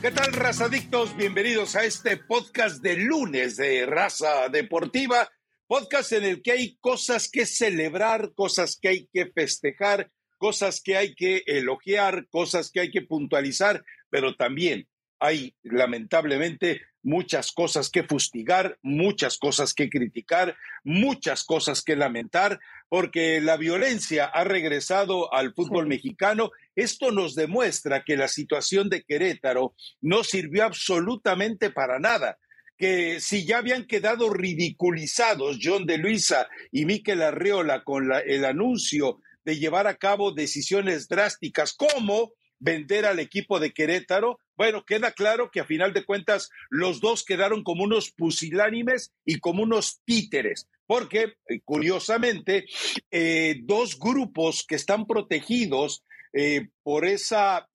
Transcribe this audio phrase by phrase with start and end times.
[0.00, 1.16] ¿Qué tal, razadictos?
[1.16, 5.28] Bienvenidos a este podcast de lunes de Raza Deportiva,
[5.66, 10.96] podcast en el que hay cosas que celebrar, cosas que hay que festejar, cosas que
[10.96, 14.86] hay que elogiar, cosas que hay que puntualizar, pero también
[15.20, 23.40] hay lamentablemente muchas cosas que fustigar, muchas cosas que criticar, muchas cosas que lamentar, porque
[23.40, 26.50] la violencia ha regresado al fútbol mexicano.
[26.74, 32.38] Esto nos demuestra que la situación de Querétaro no sirvió absolutamente para nada
[32.78, 39.20] que si ya habían quedado ridiculizados John de Luisa y Miquel Arriola con el anuncio
[39.44, 45.52] de llevar a cabo decisiones drásticas como vender al equipo de Querétaro, bueno, queda claro
[45.52, 50.66] que a final de cuentas los dos quedaron como unos pusilánimes y como unos títeres,
[50.84, 52.66] porque eh, curiosamente
[53.12, 57.68] eh, dos grupos que están protegidos eh, por esa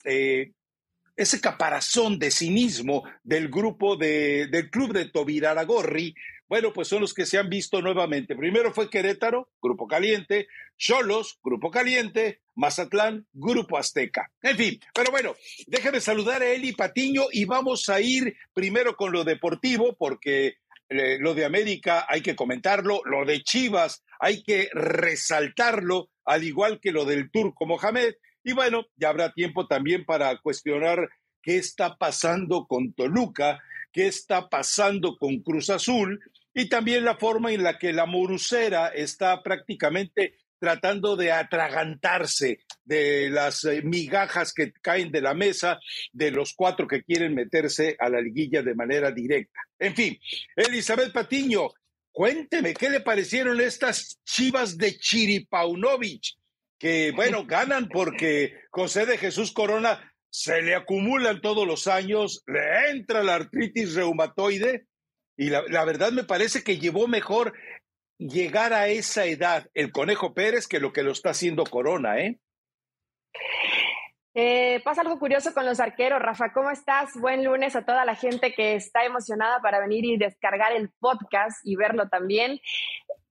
[1.15, 6.15] ese caparazón de cinismo del grupo de, del club de Tobiraragorri,
[6.53, 8.35] bueno, pues son los que se han visto nuevamente.
[8.35, 14.31] Primero fue Querétaro, Grupo Caliente, Cholos, Grupo Caliente, Mazatlán, Grupo Azteca.
[14.39, 15.33] En fin, pero bueno,
[15.65, 20.57] déjame saludar a Eli Patiño y vamos a ir primero con lo deportivo, porque
[20.89, 26.79] eh, lo de América hay que comentarlo, lo de Chivas hay que resaltarlo, al igual
[26.79, 28.13] que lo del Turco Mohamed.
[28.43, 31.09] Y bueno, ya habrá tiempo también para cuestionar
[31.41, 33.59] qué está pasando con Toluca,
[33.91, 36.19] qué está pasando con Cruz Azul
[36.53, 43.29] y también la forma en la que la Morucera está prácticamente tratando de atragantarse de
[43.29, 45.77] las eh, migajas que caen de la mesa
[46.13, 49.59] de los cuatro que quieren meterse a la liguilla de manera directa.
[49.77, 50.17] En fin,
[50.55, 51.69] Elizabeth Patiño,
[52.13, 56.37] cuénteme, ¿qué le parecieron estas chivas de Chiripaunovich?
[56.79, 62.89] Que, bueno, ganan porque José de Jesús Corona se le acumulan todos los años, le
[62.89, 64.87] entra la artritis reumatoide
[65.35, 67.53] y la, verdad me parece que llevó mejor
[68.17, 72.39] llegar a esa edad el Conejo Pérez que lo que lo está haciendo Corona, ¿eh?
[74.35, 74.81] ¿eh?
[74.83, 76.21] pasa algo curioso con los arqueros.
[76.21, 77.11] Rafa, ¿cómo estás?
[77.19, 81.57] Buen lunes a toda la gente que está emocionada para venir y descargar el podcast
[81.63, 82.59] y verlo también.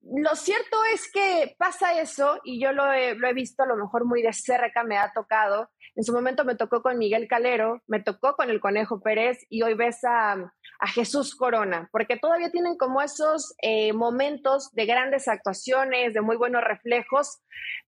[0.05, 4.21] Lo cierto es que pasa eso y yo lo he, visto a lo mejor muy
[4.21, 5.71] de cerca, me ha tocado.
[5.95, 9.63] En su momento me tocó con Miguel Calero, me tocó con el Conejo Pérez y
[9.63, 15.29] hoy ves a, a Jesús Corona, porque todavía tienen como esos eh, momentos de grandes
[15.29, 17.41] actuaciones, de muy buenos reflejos,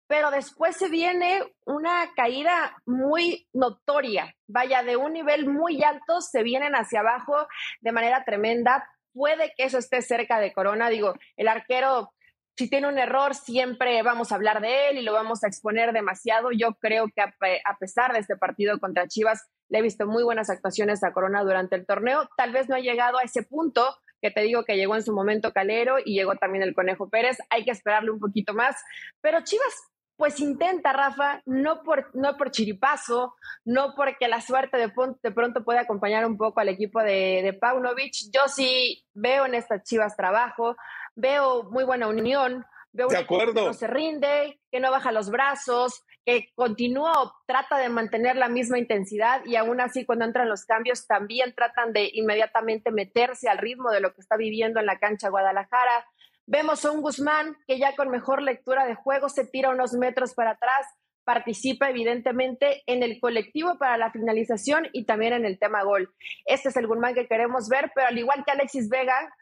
[0.05, 6.43] pero después se viene una caída muy notoria, vaya, de un nivel muy alto, se
[6.43, 7.47] vienen hacia abajo
[7.81, 8.87] de manera tremenda.
[9.13, 12.13] Puede que eso esté cerca de Corona, digo, el arquero
[12.55, 15.91] si tiene un error, siempre vamos a hablar de él y lo vamos a exponer
[15.91, 16.51] demasiado.
[16.51, 20.49] Yo creo que a, pesar de este partido contra Chivas, le he visto muy buenas
[20.49, 22.29] actuaciones a Corona durante el torneo.
[22.37, 25.13] Tal vez no ha llegado a ese punto que te digo que llegó en su
[25.13, 27.37] momento Calero y llegó también el Conejo Pérez.
[27.49, 28.75] Hay que esperarle un poquito más.
[29.21, 29.73] Pero Chivas,
[30.15, 33.35] pues intenta, Rafa, no por, no por chiripazo,
[33.65, 34.91] no porque la suerte de,
[35.21, 38.13] de pronto puede acompañar un poco al equipo de, de Paunovic.
[38.31, 40.75] Yo sí veo en estas Chivas trabajo,
[41.15, 46.03] veo muy buena unión, veo un que no se rinde, que no baja los brazos,
[46.25, 51.05] que continúa trata de mantener la misma intensidad y aún así cuando entran los cambios
[51.05, 55.29] también tratan de inmediatamente meterse al ritmo de lo que está viviendo en la cancha
[55.29, 56.05] Guadalajara.
[56.45, 60.33] Vemos a un Guzmán que ya con mejor lectura de juego se tira unos metros
[60.33, 60.85] para atrás,
[61.23, 66.13] participa evidentemente en el colectivo para la finalización y también en el tema gol.
[66.45, 69.33] Este es el Guzmán que queremos ver, pero al igual que Alexis Vega,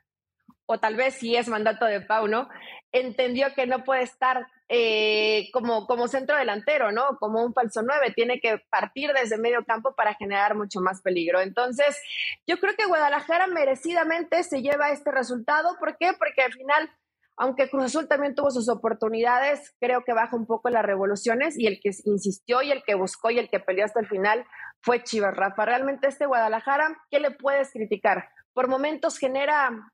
[0.71, 2.47] o tal vez si es mandato de Pau, ¿no?
[2.93, 7.17] Entendió que no puede estar eh, como, como centro delantero, ¿no?
[7.19, 11.41] Como un falso nueve, tiene que partir desde medio campo para generar mucho más peligro.
[11.41, 12.01] Entonces,
[12.47, 15.75] yo creo que Guadalajara merecidamente se lleva este resultado.
[15.77, 16.13] ¿Por qué?
[16.17, 16.89] Porque al final,
[17.35, 21.67] aunque Cruz Azul también tuvo sus oportunidades, creo que baja un poco las revoluciones y
[21.67, 24.45] el que insistió y el que buscó y el que peleó hasta el final
[24.81, 25.65] fue Chivas Rafa.
[25.65, 28.29] Realmente este Guadalajara, ¿qué le puedes criticar?
[28.53, 29.91] Por momentos genera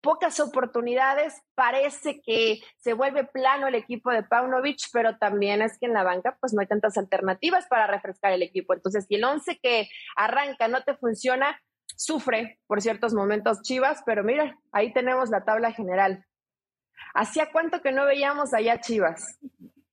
[0.00, 5.86] pocas oportunidades, parece que se vuelve plano el equipo de Paunovic, pero también es que
[5.86, 8.74] en la banca pues no hay tantas alternativas para refrescar el equipo.
[8.74, 11.60] Entonces, si el 11 que arranca no te funciona,
[11.96, 16.24] sufre por ciertos momentos Chivas, pero mira, ahí tenemos la tabla general.
[17.14, 19.38] ¿Hacía cuánto que no veíamos allá Chivas?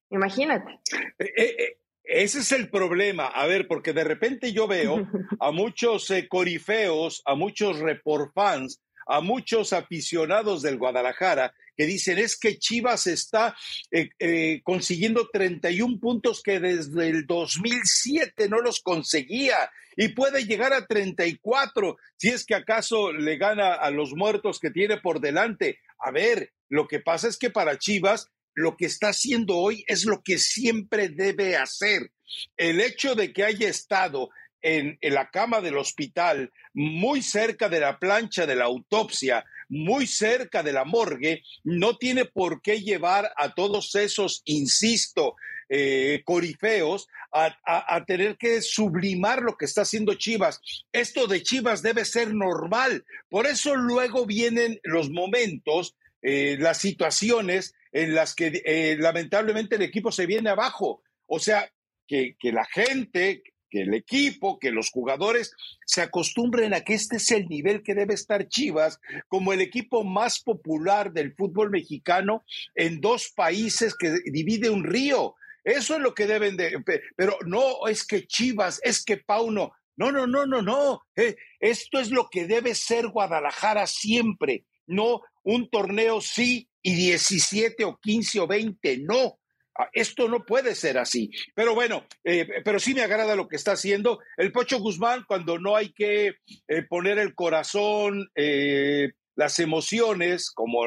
[0.09, 0.79] Imagínate.
[1.19, 3.27] Eh, eh, eh, ese es el problema.
[3.27, 4.95] A ver, porque de repente yo veo
[5.39, 12.37] a muchos corifeos, a muchos report fans a muchos aficionados del Guadalajara que dicen es
[12.37, 13.55] que Chivas está
[13.91, 20.73] eh, eh, consiguiendo 31 puntos que desde el 2007 no los conseguía y puede llegar
[20.73, 25.79] a 34 si es que acaso le gana a los muertos que tiene por delante.
[25.99, 30.05] A ver, lo que pasa es que para Chivas lo que está haciendo hoy es
[30.05, 32.11] lo que siempre debe hacer.
[32.57, 34.29] El hecho de que haya estado
[34.67, 40.61] en, la cama del hospital, muy cerca de la plancha de la autopsia, muy cerca
[40.61, 45.35] de la morgue, no tiene por qué llevar a todos esos, insisto,
[45.69, 50.59] eh, corifeos a, a, tener que sublimar lo que está haciendo Chivas.
[50.91, 53.05] Esto de Chivas debe ser normal.
[53.29, 59.81] Por eso luego vienen los momentos, eh, las situaciones en las que eh, lamentablemente el
[59.81, 61.03] equipo se viene abajo.
[61.25, 61.69] O sea,
[62.07, 65.53] que, que la gente, que el equipo, que los jugadores
[65.85, 70.03] se acostumbren a que este es el nivel que debe estar Chivas como el equipo
[70.03, 72.43] más popular del fútbol mexicano
[72.75, 75.35] en dos países que divide un río.
[75.63, 76.81] Eso es lo que deben de,
[77.15, 79.73] pero no es que Chivas, es que Pauno.
[79.97, 81.01] No, no, no, no, no.
[81.15, 84.63] Eh, esto es lo que debe ser Guadalajara siempre.
[84.85, 89.39] No un torneo sí y 17 o 15 o 20, no.
[89.77, 91.29] Ah, esto no puede ser así.
[91.53, 94.19] Pero bueno, eh, pero sí me agrada lo que está haciendo.
[94.35, 96.37] El Pocho Guzmán, cuando no hay que
[96.67, 100.79] eh, poner el corazón, eh, las emociones, como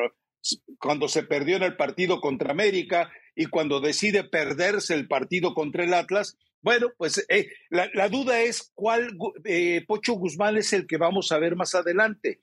[0.80, 5.84] cuando se perdió en el partido contra América y cuando decide perderse el partido contra
[5.84, 7.24] el Atlas, bueno, pues
[7.70, 9.16] la, la, duda es cuál
[9.86, 12.40] Pocho Guzmán es el que vamos a ver más adelante.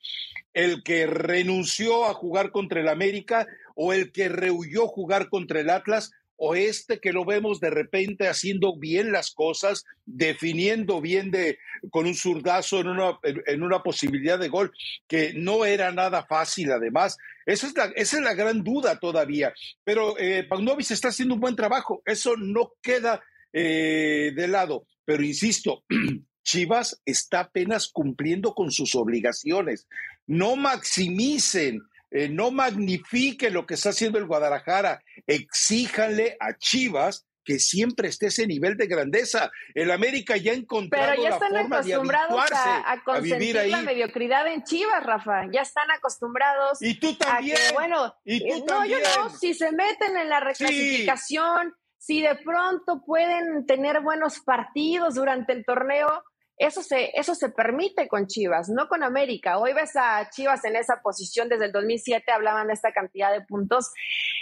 [0.54, 3.46] El que renunció a jugar contra el América
[3.76, 8.28] o el que rehuyó jugar contra el Atlas o este que lo vemos de repente
[8.28, 11.58] haciendo bien las cosas, definiendo bien de,
[11.90, 14.72] con un zurdazo en una, en una posibilidad de gol,
[15.08, 17.18] que no era nada fácil además.
[17.46, 19.54] Esa es la, esa es la gran duda todavía.
[19.84, 20.48] Pero eh,
[20.80, 24.86] está haciendo un buen trabajo, eso no queda eh, de lado.
[25.06, 25.84] Pero insisto,
[26.44, 29.88] Chivas está apenas cumpliendo con sus obligaciones.
[30.28, 31.82] No maximicen
[32.12, 38.28] eh, no magnifique lo que está haciendo el Guadalajara, exíjanle a Chivas que siempre esté
[38.28, 39.50] ese nivel de grandeza.
[39.74, 44.64] El América ya ha encontrado Pero ya están acostumbrados a, a, consentir la mediocridad en
[44.66, 45.46] Chivas, Rafa.
[45.50, 46.82] Ya están acostumbrados.
[46.82, 47.58] Y tú también.
[47.74, 49.30] bueno, ¿Y tú eh, no, yo no.
[49.30, 55.64] Si se meten en la reclasificación, si de pronto pueden tener buenos partidos durante el
[55.64, 56.26] torneo,
[56.58, 59.60] eso se, eso se permite con Chivas, no con América.
[59.60, 63.42] Hoy ves a Chivas en esa posición desde el 2007, hablaban de esta cantidad de
[63.42, 63.92] puntos.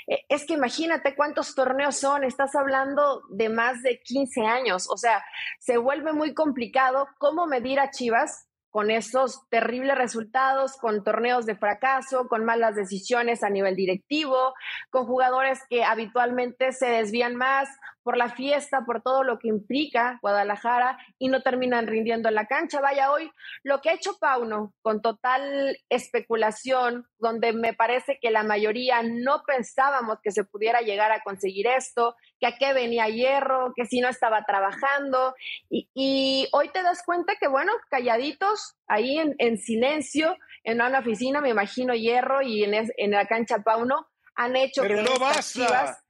[0.07, 4.97] Eh, es que imagínate cuántos torneos son, estás hablando de más de 15 años, o
[4.97, 5.23] sea,
[5.59, 11.55] se vuelve muy complicado cómo medir a Chivas con esos terribles resultados, con torneos de
[11.55, 14.53] fracaso, con malas decisiones a nivel directivo,
[14.89, 17.69] con jugadores que habitualmente se desvían más
[18.05, 22.45] por la fiesta, por todo lo que implica Guadalajara y no terminan rindiendo en la
[22.45, 22.79] cancha.
[22.79, 23.31] Vaya, hoy
[23.63, 29.41] lo que ha hecho Pauno con total especulación, donde me parece que la mayoría no
[29.47, 34.01] pensábamos que se pudiera llegar a conseguir esto, que a qué venía hierro, que si
[34.01, 35.33] no estaba trabajando.
[35.71, 41.49] Y, hoy te das cuenta que, bueno, calladitos, ahí en, silencio, en una oficina, me
[41.49, 46.04] imagino hierro y en, en la cancha Pauno, han hecho Pero no basta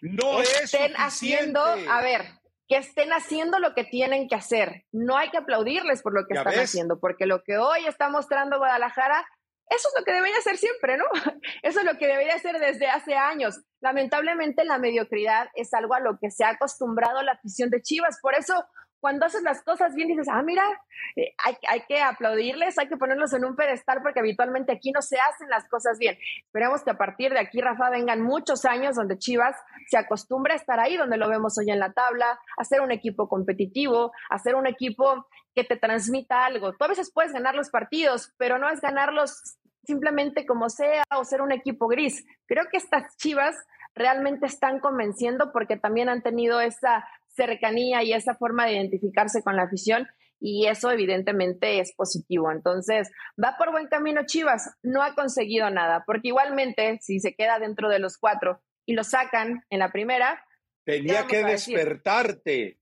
[0.00, 2.22] no estén haciendo, a ver,
[2.68, 4.84] que estén haciendo lo que tienen que hacer.
[4.92, 8.58] No hay que aplaudirles por lo que están haciendo, porque lo que hoy está mostrando
[8.58, 9.26] Guadalajara,
[9.68, 11.04] eso es lo que debería hacer siempre, ¿no?
[11.62, 13.62] Eso es lo que debería hacer desde hace años.
[13.80, 18.18] Lamentablemente la mediocridad es algo a lo que se ha acostumbrado la afición de Chivas,
[18.20, 18.66] por eso
[19.04, 20.62] cuando haces las cosas bien dices, ah, mira,
[21.14, 25.18] eh, hay, que aplaudirles, hay que ponerlos en un pedestal porque habitualmente aquí no se
[25.20, 26.16] hacen las cosas bien.
[26.42, 29.56] Esperemos que a partir de aquí, Rafa, vengan muchos años donde Chivas
[29.90, 32.92] se acostumbre a estar ahí, donde lo vemos hoy en la tabla, a ser un
[32.92, 36.72] equipo competitivo, a ser un equipo que te transmita algo.
[36.72, 41.26] Tú a veces puedes ganar los partidos, pero no es ganarlos simplemente como sea o
[41.26, 42.24] ser un equipo gris.
[42.46, 43.54] Creo que estas Chivas
[43.94, 49.56] realmente están convenciendo porque también han tenido esa cercanía y esa forma de identificarse con
[49.56, 50.08] la afición
[50.40, 52.50] y eso evidentemente es positivo.
[52.52, 53.10] Entonces,
[53.42, 57.88] va por buen camino Chivas, no ha conseguido nada, porque igualmente si se queda dentro
[57.88, 60.44] de los cuatro y lo sacan en la primera...
[60.84, 62.78] Tenía que despertarte.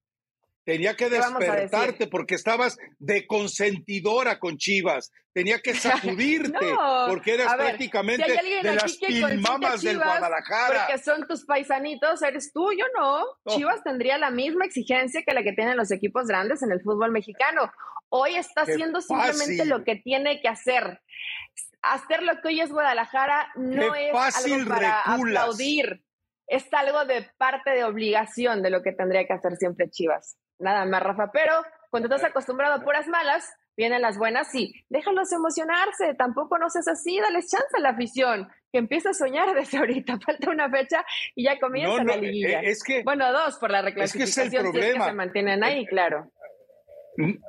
[0.65, 5.11] Tenía que despertarte porque estabas de consentidora con Chivas.
[5.33, 5.75] Tenía que
[6.21, 6.75] sacudirte
[7.09, 8.25] porque eras prácticamente
[8.63, 10.87] de las pilmamas del Guadalajara.
[10.87, 13.25] Porque son tus paisanitos, eres tú, yo no.
[13.55, 17.11] Chivas tendría la misma exigencia que la que tienen los equipos grandes en el fútbol
[17.11, 17.73] mexicano.
[18.09, 21.01] Hoy está haciendo simplemente lo que tiene que hacer.
[21.81, 26.05] Hacer lo que hoy es Guadalajara no es algo para aplaudir
[26.53, 30.37] es algo de parte de obligación de lo que tendría que hacer siempre Chivas.
[30.63, 31.31] Nada más, Rafa.
[31.33, 31.53] Pero
[31.91, 33.45] cuando estás acostumbrado a puras malas,
[33.77, 36.15] vienen las buenas y déjalos emocionarse.
[36.15, 40.19] Tampoco no seas así, dales chance a la afición, que empieza a soñar desde ahorita.
[40.19, 41.05] Falta una fecha
[41.35, 42.61] y ya comienza la liguilla.
[42.63, 44.47] Eh, es que, bueno, dos por la reclasificación.
[44.47, 45.05] Es que es el problema.
[45.05, 46.33] que se mantienen ahí, claro.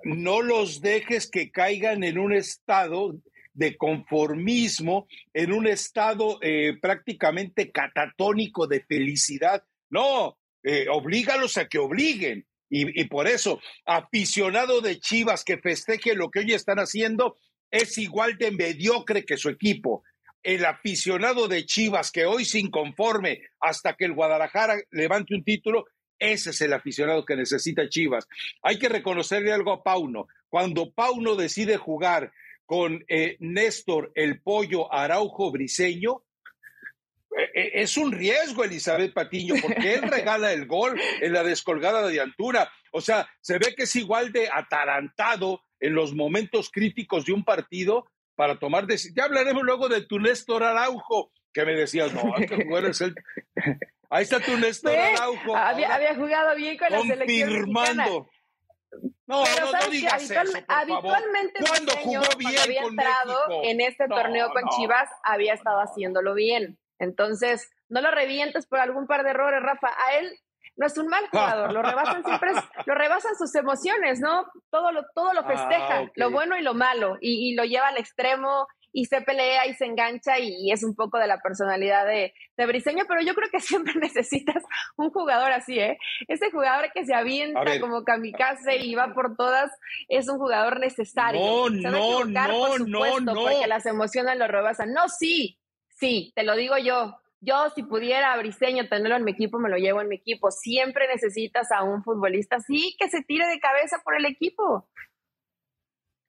[0.04, 3.16] No los dejes que caigan en un estado
[3.54, 9.64] de conformismo, en un estado eh, prácticamente catatónico de felicidad.
[9.90, 12.46] No, eh, oblígalos a que obliguen.
[12.76, 17.38] Y, por eso, aficionado de Chivas que festeje lo que hoy están haciendo,
[17.70, 20.04] es igual de mediocre que su equipo.
[20.42, 25.86] El aficionado de Chivas que hoy se inconforme hasta que el Guadalajara levante un título,
[26.18, 28.28] ese es el aficionado que necesita Chivas.
[28.64, 30.28] Hay que reconocerle algo a Pauno.
[30.50, 32.32] Cuando Pauno decide jugar
[32.66, 36.24] con eh, Néstor el Pollo Araujo Briseño,
[37.54, 42.72] es un riesgo, Elizabeth Patiño, porque él regala el gol en la descolgada de altura.
[42.92, 47.44] O sea, se ve que es igual de atarantado en los momentos críticos de un
[47.44, 49.16] partido para tomar decisiones.
[49.16, 53.16] Ya hablaremos luego de tu Néstor Araujo, que me decías, no, hay que jugar el...
[54.10, 55.56] Ahí está tu Néstor Araujo.
[55.56, 58.30] Había, jugado bien con la selección Confirmando.
[59.26, 64.70] No, no, no digas eso, habitualmente cuando jugó bien había entrado en este torneo con
[64.70, 66.78] Chivas, había estado haciéndolo bien.
[67.04, 69.88] Entonces, no lo revientes por algún par de errores, Rafa.
[69.88, 70.40] A él
[70.76, 72.52] no es un mal jugador, lo rebasan siempre,
[72.86, 74.46] lo rebasan sus emociones, ¿no?
[74.72, 77.90] Todo lo, todo lo ah, festeja, lo bueno y lo malo, y, y, lo lleva
[77.90, 82.06] al extremo y se pelea y se engancha y, es un poco de la personalidad
[82.06, 84.64] de, de, Briseño, pero yo creo que siempre necesitas
[84.96, 85.98] un jugador así, ¿eh?
[86.28, 89.72] Ese jugador que se avienta como kamikaze y va por todas
[90.08, 91.42] es un jugador necesario.
[91.42, 93.34] No, no, no, no, no.
[93.34, 94.94] Porque las emociones lo rebasan.
[94.94, 95.60] No, sí,
[96.04, 97.18] sí, te lo digo yo.
[97.40, 100.52] Yo, si pudiera a Briseño tenerlo en mi equipo, me lo llevo en mi equipo.
[100.52, 104.90] Siempre necesitas a un futbolista así que se tire de cabeza por el equipo.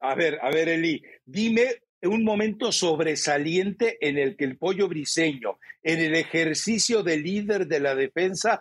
[0.00, 5.58] A ver, a ver, Eli, dime un momento sobresaliente en el que el pollo briseño,
[5.82, 8.60] en el ejercicio de líder de la defensa,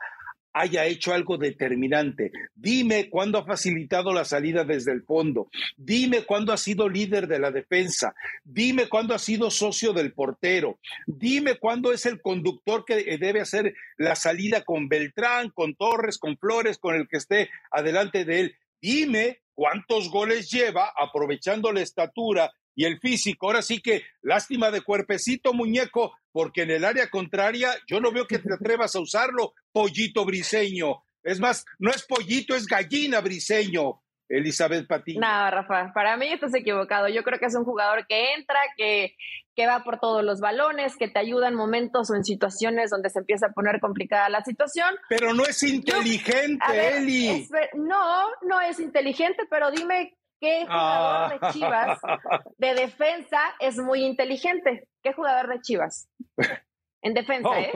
[0.54, 2.32] haya hecho algo determinante.
[2.56, 5.50] Dime cuándo ha facilitado la salida desde el fondo.
[5.76, 8.16] Dime cuándo ha sido líder de la defensa.
[8.44, 10.80] Dime cuándo ha sido socio del portero.
[11.08, 16.38] Dime cuándo es el conductor que debe hacer la salida con Beltrán, con Torres, con
[16.38, 18.56] Flores, con el que esté adelante de él.
[18.80, 23.48] Dime cuántos goles lleva aprovechando la estatura y el físico.
[23.48, 28.28] Ahora sí que lástima de cuerpecito, muñeco, porque en el área contraria yo no veo
[28.28, 31.04] que te atrevas a usarlo, pollito briseño.
[31.24, 34.02] Es más, no es pollito, es gallina briseño.
[34.30, 35.20] Elizabeth Patiño.
[35.20, 37.08] No, Rafa, para mí estás equivocado.
[37.08, 39.16] Yo creo que es un jugador que entra, que,
[39.56, 43.10] que va por todos los balones, que te ayuda en momentos o en situaciones donde
[43.10, 44.96] se empieza a poner complicada la situación.
[45.10, 47.48] Pero no es inteligente, Eli.
[47.76, 52.00] no, no es inteligente, pero dime ¿Qué jugador de Chivas
[52.58, 54.90] de defensa es muy inteligente?
[55.02, 56.10] ¿Qué jugador de Chivas?
[57.02, 57.72] En defensa, ¿eh?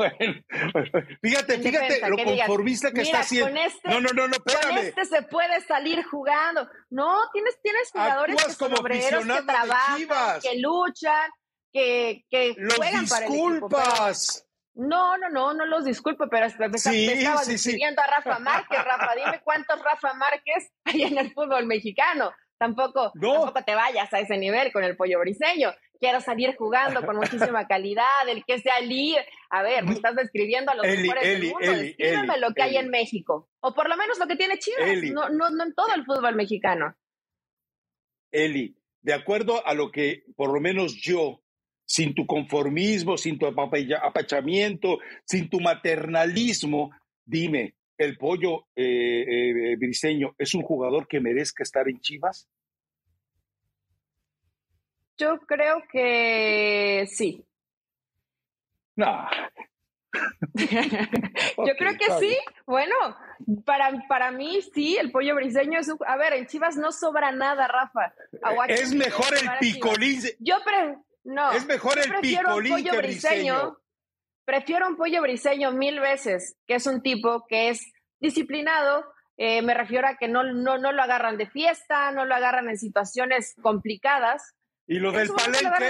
[1.21, 3.57] Fíjate, fíjate lo conformista que está haciendo.
[3.59, 4.67] Este, no, no, no, no, espérame.
[4.67, 6.67] Con este se puede salir jugando.
[6.89, 11.29] No, tienes, tienes jugadores que son obreros, que trabajan, que luchan,
[11.71, 13.69] que, que juegan para el equipo.
[14.75, 18.83] No, no, no, no los disculpo, pero me, sí, estaba sí, a Rafa Márquez.
[18.83, 22.31] Rafa, dime cuántos Rafa Márquez hay en el fútbol mexicano.
[22.57, 25.71] Tampoco, tampoco te vayas a ese nivel con el pollo briseño.
[25.99, 29.25] Quiero salir jugando con muchísima calidad, el que sea líder.
[29.49, 31.71] A ver, me estás describiendo a los mejores del mundo.
[31.71, 33.49] Descríbeme lo que hay en México.
[33.59, 36.35] O por lo menos lo que tiene Chivas, no, no, no en todo el fútbol
[36.35, 36.95] mexicano.
[38.31, 41.41] Eli, de acuerdo a lo que por lo menos yo,
[41.85, 46.91] sin tu conformismo, sin tu apachamiento, sin tu maternalismo,
[47.25, 52.47] dime, el pollo eh, eh, briseño es un jugador que merezca estar en Chivas?
[55.17, 57.43] Yo creo que sí.
[58.95, 59.27] No.
[60.53, 62.37] Yo creo que sí.
[62.65, 62.95] Bueno,
[63.65, 65.97] para, para mí sí, el pollo briseño es un...
[66.05, 68.13] A ver, en Chivas no sobra nada, Rafa.
[68.67, 70.21] es mejor el picolín.
[70.39, 70.97] Yo pre...
[71.23, 71.51] No.
[71.51, 73.77] Es mejor el picolín que briseño
[74.47, 77.85] prefiero un pollo briseño mil veces, que es un tipo que es
[78.19, 79.03] disciplinado,
[79.39, 82.69] Eh, me refiero a que no, no, no lo agarran de fiesta, no lo agarran
[82.69, 84.55] en situaciones complicadas.
[84.87, 85.29] Y lo del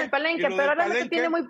[0.09, 0.49] palenque.
[0.49, 1.47] pero ahora que tiene muy.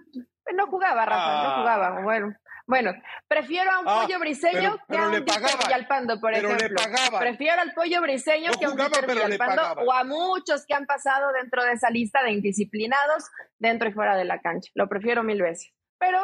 [0.53, 1.55] No jugaba, Rafa, no ah.
[1.57, 2.01] jugaba.
[2.03, 2.35] Bueno,
[2.67, 2.91] bueno,
[3.27, 6.83] prefiero a un ah, pollo briseño que a un Villalpando, por ejemplo.
[7.19, 11.63] Prefiero al pollo briseño que a un Villalpando o a muchos que han pasado dentro
[11.63, 13.23] de esa lista de indisciplinados
[13.57, 14.69] dentro y fuera de la cancha.
[14.75, 15.73] Lo prefiero mil veces.
[15.97, 16.19] Pero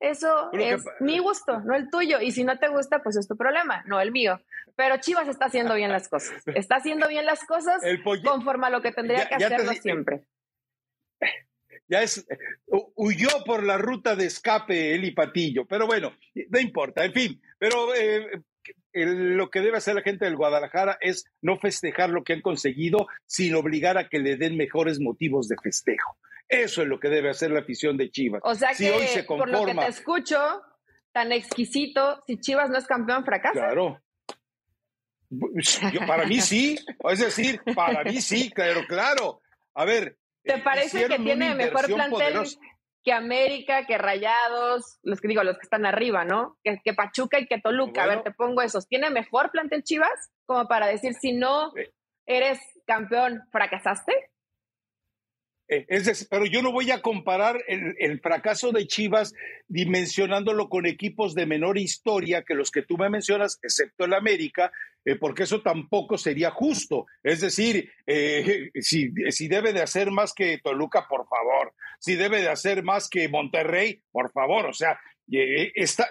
[0.00, 2.20] eso es mi gusto, no el tuyo.
[2.20, 4.40] Y si no te gusta, pues es tu problema, no el mío.
[4.74, 6.42] Pero Chivas está haciendo bien las cosas.
[6.54, 7.82] Está haciendo bien las cosas
[8.24, 10.22] conforme a lo que tendría que hacerlo siempre.
[11.86, 12.26] Ya es,
[12.94, 16.16] huyó por la ruta de escape el Patillo, pero bueno,
[16.48, 18.42] no importa, en fin, pero eh,
[18.92, 23.08] lo que debe hacer la gente del Guadalajara es no festejar lo que han conseguido,
[23.26, 26.16] sin obligar a que le den mejores motivos de festejo.
[26.48, 28.40] Eso es lo que debe hacer la afición de Chivas.
[28.44, 30.38] O sea que, hoy se por lo que te escucho,
[31.12, 33.52] tan exquisito, si Chivas no es campeón, fracasa.
[33.52, 34.00] Claro.
[36.06, 36.78] para mí sí,
[37.10, 39.40] es decir, para mí sí, claro, claro.
[39.74, 40.16] A ver.
[40.42, 42.44] ¿Te parece que tiene mejor plantel
[43.02, 46.58] que América, que Rayados, los que digo, los que están arriba, ¿no?
[46.62, 48.04] Que, Pachuca y que Toluca.
[48.04, 48.88] a ver, te pongo esos.
[48.88, 50.30] ¿Tiene mejor plantel Chivas?
[50.46, 51.92] Como para decir, si no eh.
[52.26, 54.12] eres campeón, ¿fracasaste?
[55.70, 59.32] Eh, es pero yo no voy a comparar el, fracaso de Chivas
[59.68, 64.72] dimensionándolo con equipos de menor historia que los que tú me mencionas, excepto el América,
[65.04, 67.06] eh, porque eso tampoco sería justo.
[67.22, 71.72] Es decir, eh, si, si, debe de hacer más que Toluca, por favor.
[72.00, 74.66] Si debe de hacer más que Monterrey, por favor.
[74.66, 74.98] O sea,
[75.28, 76.08] está,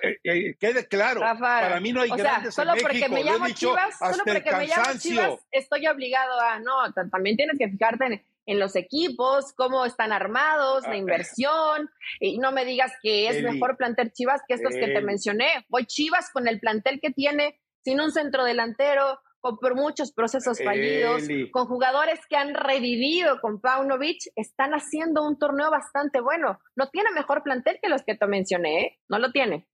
[0.58, 4.52] quede claro, para mí no hay grandes solo en porque me llamo Chivas, solo porque
[4.56, 9.54] me llamo Chivas, estoy obligado a, no, también tienes que fijarte en en los equipos,
[9.56, 11.88] cómo están armados, la ah, inversión.
[12.20, 15.66] Y no me digas que es mejor plantel Chivas que estos que te mencioné.
[15.70, 20.64] Voy Chivas con el plantel que tiene, sin un centro delantero, con por muchos procesos
[20.64, 26.60] fallidos, con jugadores que han revivido con Paunovic, están haciendo un torneo bastante bueno.
[26.76, 29.00] No tiene mejor plantel que los que te mencioné, ¿eh?
[29.08, 29.68] no lo tiene.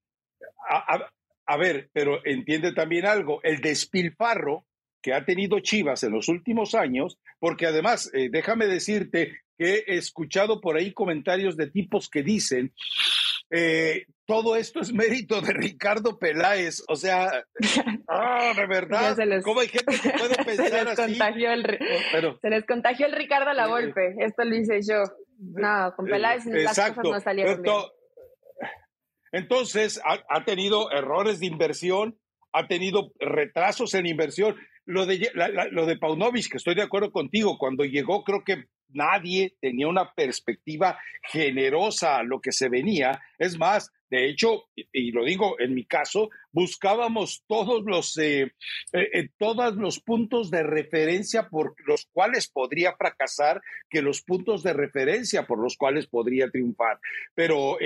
[0.68, 4.66] a ver, pero entiende también algo, el despilfarro
[5.06, 9.98] que ha tenido Chivas en los últimos años, porque además, eh, déjame decirte que he
[9.98, 12.74] escuchado por ahí comentarios de tipos que dicen,
[13.52, 17.46] eh, todo esto es mérito de Ricardo Peláez, o sea,
[18.08, 21.80] ah, de verdad, ¿cómo hay gente que puede pensar se les Contagió el,
[22.42, 25.04] se les contagió el Ricardo a la golpe, esto lo hice yo.
[25.38, 27.76] No, con Peláez las cosas no salieron bien.
[29.32, 32.18] Entonces, ha, ha tenido errores de inversión,
[32.56, 34.56] ha tenido retrasos en inversión.
[34.86, 35.32] Lo de,
[35.72, 38.66] lo de Paunovic, que estoy de acuerdo contigo, cuando llegó creo que
[38.96, 43.22] nadie tenía una perspectiva generosa a lo que se venía.
[43.38, 48.44] Es más, de hecho, y, lo digo en mi caso, buscábamos todos los, eh,
[48.94, 54.62] eh, eh, todos los puntos de referencia por los cuales podría fracasar que los puntos
[54.64, 57.00] de referencia por los cuales podría triunfar.
[57.34, 57.78] Pero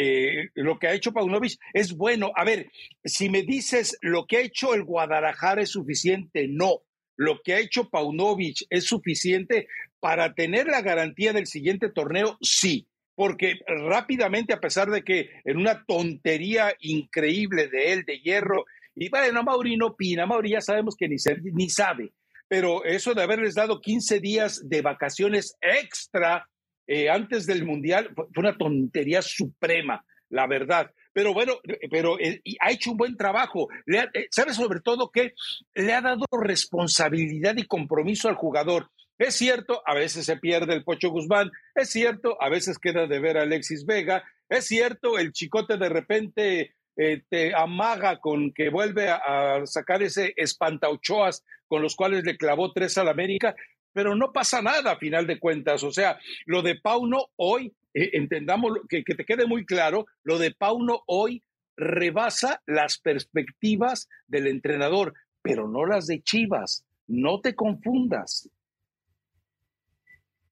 [0.56, 2.32] lo que ha hecho Paunovic es bueno.
[2.36, 2.69] A ver,
[3.04, 6.84] si me dices lo que ha hecho el Guadalajara es suficiente, no
[7.19, 9.67] lo que ha hecho Paunovic es suficiente
[9.99, 15.57] para tener la garantía del siguiente torneo, sí, porque rápidamente, a pesar de que en
[15.57, 20.95] una tontería increíble de él, de hierro, y bueno, Mauri no opina, Mauri ya sabemos
[20.95, 21.17] que ni,
[21.53, 22.13] ni sabe,
[22.47, 26.47] pero eso de haberles dado 15 días de vacaciones extra
[26.88, 31.59] eh, antes del Mundial fue una tontería suprema, la verdad pero bueno,
[31.89, 33.67] pero eh, ha hecho un buen trabajo.
[33.85, 35.33] Le eh, ¿Sabe sobre todo que
[35.73, 38.89] le ha dado responsabilidad y compromiso al jugador?
[39.19, 43.19] Es cierto, a veces se pierde el Pocho Guzmán, es cierto, a veces queda de
[43.19, 48.69] ver a Alexis Vega, es cierto, el chicote de repente eh, te amaga con que
[48.69, 53.55] vuelve a, sacar ese espantauchoas con los cuales le clavó tres al América,
[53.91, 55.84] pero no pasa nada a final de cuentas.
[55.84, 60.51] O sea, lo de Pauno hoy eh, entendamos, que te quede muy claro, lo de
[60.51, 61.43] Pauno hoy
[61.75, 66.86] rebasa las perspectivas del entrenador, pero no las de Chivas.
[67.05, 68.49] No te confundas.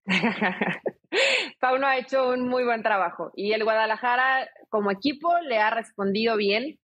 [1.59, 6.37] Pauno ha hecho un muy buen trabajo y el Guadalajara como equipo le ha respondido
[6.37, 6.79] bien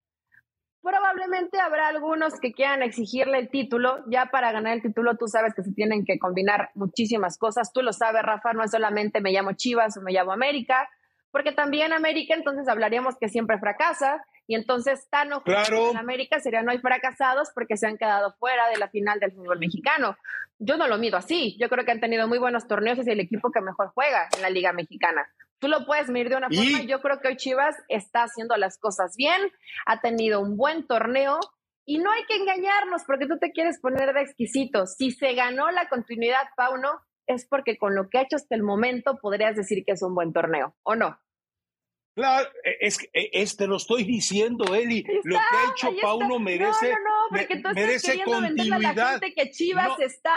[0.84, 4.04] Probablemente habrá algunos que quieran exigirle el título.
[4.08, 7.72] Ya para ganar el título tú sabes que se tienen que combinar muchísimas cosas.
[7.72, 10.90] Tú lo sabes, Rafa, no es solamente me llamo Chivas o me llamo América,
[11.32, 15.92] porque también América entonces hablaríamos que siempre fracasa y entonces Tano claro.
[15.92, 19.32] en América sería no hay fracasados porque se han quedado fuera de la final del
[19.32, 20.18] fútbol mexicano.
[20.60, 21.58] Yo no lo mido así.
[21.60, 24.28] Yo creo que han tenido muy buenos torneos y es el equipo que mejor juega
[24.36, 25.28] en la Liga Mexicana
[25.64, 26.82] tú lo puedes medir de una forma.
[26.82, 29.42] Yo creo que hoy Chivas está haciendo las cosas bien,
[29.86, 31.40] ha tenido un buen torneo
[31.86, 34.86] Y no hay que engañarnos porque tú te quieres poner de exquisito.
[34.88, 36.90] Si se ganó la continuidad, Pauno,
[37.28, 40.16] es porque con lo que ha hecho hasta el momento podrías decir que es un
[40.16, 41.18] buen torneo, ¿o no?
[42.16, 45.04] Claro, e, es que este lo estoy diciendo, Eli.
[45.24, 49.00] lo que ha hecho Pauno merece, no, no, no, porque tú merece continuidad.
[49.00, 50.36] A la gente que Chivas está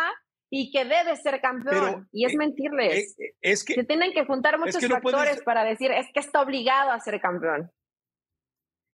[0.50, 2.08] y que debe ser campeón.
[2.12, 3.18] y es eh, mentirles.
[3.18, 6.90] Eh, es, que se tienen que juntar muchos factores para decir es que está obligado
[6.92, 7.70] a ser campeón.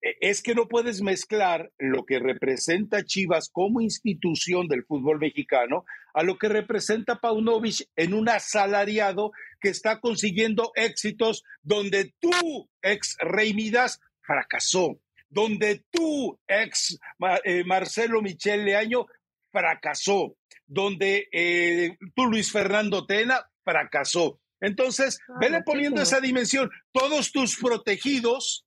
[0.06, 5.84] E, es que no puedes mezclar lo que representa Chivas como institución del fútbol mexicano
[6.14, 13.16] a lo que representa Paunovic en un asalariado que está consiguiendo éxitos donde tú, ex
[13.18, 16.98] Rey Midas, fracasó, donde tú, ex
[17.44, 19.06] eh, Marcelo Michel Leaño,
[19.50, 24.40] fracasó, donde eh, tú, Luis Fernando Tena, fracasó.
[24.60, 26.70] Entonces, ah, vele poniendo esa dimensión.
[26.92, 28.65] Todos tus protegidos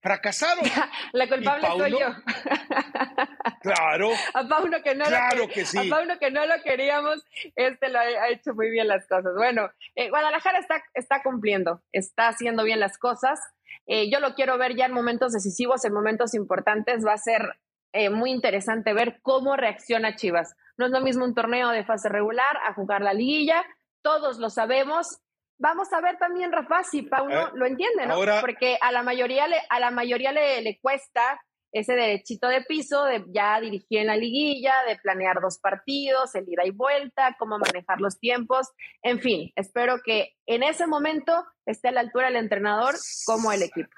[0.00, 0.64] fracasaron.
[1.12, 1.98] La culpable soy yo.
[3.62, 4.10] claro.
[4.34, 5.78] A Pauno que no claro que sí.
[5.78, 7.24] A Pauno que no lo queríamos,
[7.56, 9.34] este lo ha hecho muy bien las cosas.
[9.36, 13.40] Bueno, eh, Guadalajara está, está cumpliendo, está haciendo bien las cosas.
[13.86, 17.04] Eh, yo lo quiero ver ya en momentos decisivos, en momentos importantes.
[17.04, 17.58] Va a ser
[17.92, 20.54] eh, muy interesante ver cómo reacciona Chivas.
[20.76, 23.64] No es lo mismo un torneo de fase regular a jugar la liguilla,
[24.02, 25.18] todos lo sabemos.
[25.60, 28.16] Vamos a ver también, Rafa, si Pauno eh, lo entiende, ¿no?
[28.40, 31.38] Porque a la mayoría, le, a la mayoría le, le cuesta
[31.70, 36.48] ese derechito de piso de ya dirigir en la liguilla, de planear dos partidos, el
[36.48, 38.68] ida y vuelta, cómo manejar los tiempos.
[39.02, 42.94] En fin, espero que en ese momento esté a la altura el entrenador
[43.26, 43.94] como el equipo.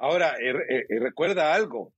[0.00, 1.92] Ahora, eh, recuerda algo,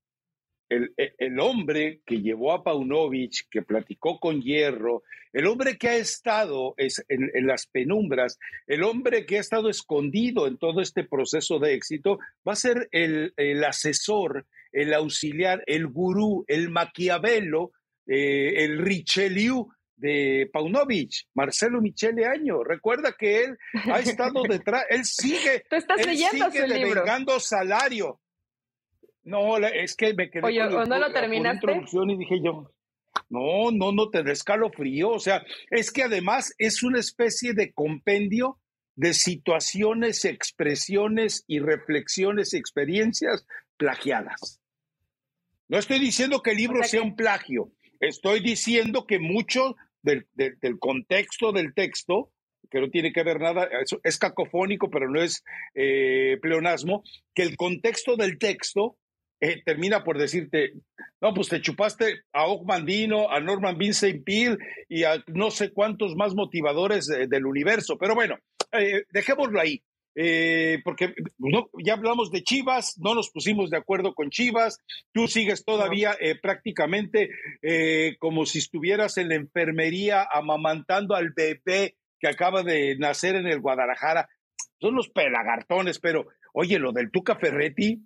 [0.70, 5.02] e, el, hombre que llevó a Paunovic, que platicó con Hierro,
[5.32, 10.58] el hombre que ha estado en, las penumbras, el hombre que ha estado escondido en
[10.58, 13.32] todo este proceso de éxito, va a ser el,
[13.64, 17.72] asesor, el auxiliar, el gurú, el maquiavelo,
[18.06, 22.62] eh, el Richelieu de Paunovic, Marcelo Michele Año.
[22.62, 23.58] Recuerda que él
[23.92, 28.20] ha estado detrás, él sigue, él sigue salario
[29.24, 31.66] no, es que me quedé Oye, con, lo terminaste?
[31.66, 32.72] introducción y dije yo,
[33.28, 34.22] no, no, no te
[34.70, 35.10] frío.
[35.10, 38.58] O sea, es que además es una especie de compendio
[38.96, 44.60] de situaciones, expresiones y reflexiones, experiencias plagiadas.
[45.68, 50.26] No estoy diciendo que el libro sea, un plagio, estoy diciendo que mucho del,
[50.78, 52.32] contexto del texto,
[52.70, 53.68] que no tiene que ver nada,
[54.02, 57.02] es, cacofónico, pero no es eh, pleonasmo,
[57.34, 58.98] que el contexto del texto
[59.40, 60.74] eh, termina por decirte,
[61.20, 66.14] no, pues te chupaste a Mandino, a Norman Vincent Peale y a no sé cuántos
[66.14, 67.96] más motivadores del universo.
[67.98, 68.38] Pero bueno,
[68.72, 69.82] eh, dejémoslo ahí.
[70.16, 71.14] Eh, porque
[71.84, 74.78] ya hablamos de Chivas, no nos pusimos de acuerdo con Chivas,
[75.12, 77.30] tú sigues todavía prácticamente
[78.18, 83.60] como si estuvieras en la enfermería amamantando al bebé que acaba de nacer en el
[83.60, 84.28] Guadalajara.
[84.80, 88.00] Son los pelagartones, pero oye, lo del Tuca Ferretti,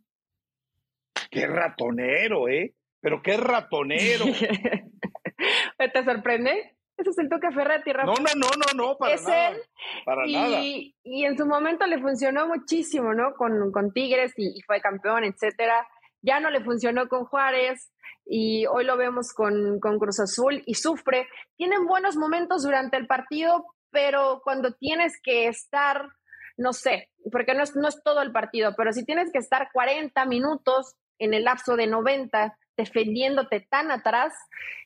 [1.31, 2.75] Qué ratonero, ¿eh?
[3.01, 4.25] Pero qué ratonero.
[5.79, 6.77] ¿Te sorprende?
[6.97, 8.07] Ese es el toque Ferretti, Rafa.
[8.07, 9.49] No, no, no, no, no, para es nada.
[9.49, 9.57] Él,
[10.05, 10.61] para y, nada.
[10.63, 13.35] Y en su momento le funcionó muchísimo, ¿no?
[13.35, 15.87] Con, con Tigres y, fue campeón, etcétera.
[16.23, 17.93] Ya no le funcionó con Juárez
[18.25, 21.29] y hoy lo vemos con, con Cruz Azul y sufre.
[21.57, 26.09] Tienen buenos momentos durante el partido, pero cuando tienes que estar,
[26.57, 29.69] no sé, porque no es, no es todo el partido, pero si tienes que estar
[29.73, 34.35] 40 minutos en el lapso de 90 defendiéndote tan atrás,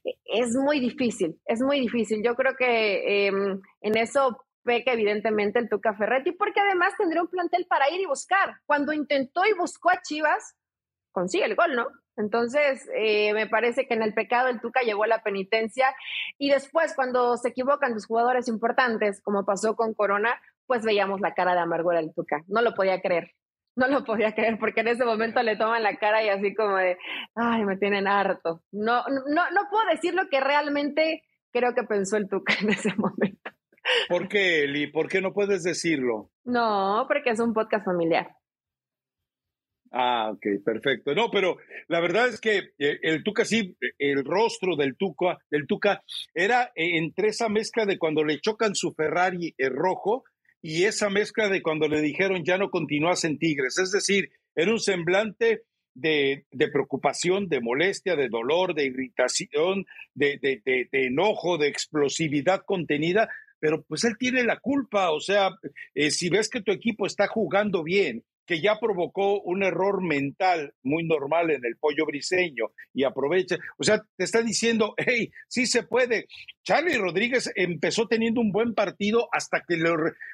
[0.05, 2.23] e, es muy difícil, es muy difícil.
[2.23, 7.29] Yo creo que em, en eso peca evidentemente el Tuca Ferretti, porque además tendría un
[7.29, 8.57] plantel para ir y buscar.
[8.67, 10.57] Cuando intentó y buscó a Chivas,
[11.13, 11.87] consigue el gol, ¿no?
[12.17, 15.95] Entonces, eh, me parece que en el pecado el Tuca llegó a la penitencia
[16.37, 21.33] y después cuando se equivocan los jugadores importantes, como pasó con Corona, pues veíamos la
[21.33, 22.45] cara de amargura del Tuca.
[22.49, 23.33] No lo podía creer
[23.79, 26.77] no lo podía creer porque en ese momento le toman la cara y así como
[26.77, 26.99] de,
[27.35, 28.63] ay, me tienen harto.
[28.73, 32.93] No, no, no puedo decir lo que realmente creo que pensó el Tuca en ese
[32.97, 33.51] momento.
[34.09, 34.89] ¿Por qué, Eli?
[34.89, 36.31] ¿Por qué no puedes decirlo?
[36.45, 38.35] No, porque es un podcast familiar.
[39.93, 41.15] Ah, ok, perfecto.
[41.15, 45.67] No, pero la verdad es que eh, el Tuca sí, el rostro del Tuca, del
[45.67, 46.03] Tuca
[46.35, 50.25] era entre esa mezcla de cuando le chocan su Ferrari eh, rojo
[50.63, 53.79] y esa mezcla de cuando le dijeron ya no continúas en Tigres.
[53.79, 55.63] Es decir, era un semblante
[55.95, 63.83] de, preocupación, de molestia, de dolor, de irritación, de, de, enojo, de explosividad contenida, pero
[63.83, 65.11] pues él tiene la culpa.
[65.11, 65.51] O sea,
[65.95, 70.73] eh, si ves que tu equipo está jugando bien, que ya provocó un error mental
[70.83, 73.59] muy normal en el pollo briseño y aprovecha.
[73.77, 76.29] O sea, te está diciendo, hey, sí se puede.
[76.63, 79.91] Charlie Rodríguez empezó teniendo un buen partido hasta que le,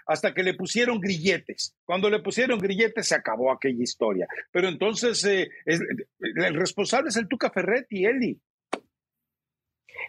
[0.07, 1.75] hasta que le pusieron grilletes.
[1.85, 4.29] Cuando le pusieron grilletes se acabó aquella historia.
[4.53, 8.41] Pero entonces eh, el responsable es el Tuca Ferretti, Eli.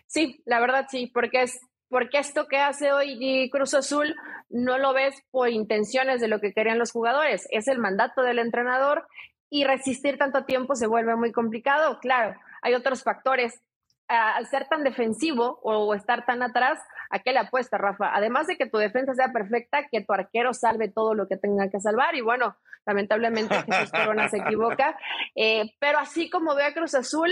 [0.05, 4.15] Sí, la verdad sí, porque es porque esto que hace hoy Cruz Azul
[4.49, 8.39] no lo ves por intenciones de lo que querían los jugadores, es el mandato del
[8.39, 9.07] entrenador
[9.49, 11.99] y resistir tanto tiempo se vuelve muy complicado.
[11.99, 13.61] Claro, hay otros factores.
[14.07, 18.13] al ser tan defensivo o, estar tan atrás, ¿a qué le apuesta, Rafa?
[18.13, 21.69] Además de que tu defensa sea perfecta, que tu arquero salve todo lo que tenga
[21.69, 22.15] que salvar.
[22.15, 24.97] Y bueno, lamentablemente Jesús Corona se equivoca.
[25.37, 27.29] Eh, pero así como ve a Cruz Azul,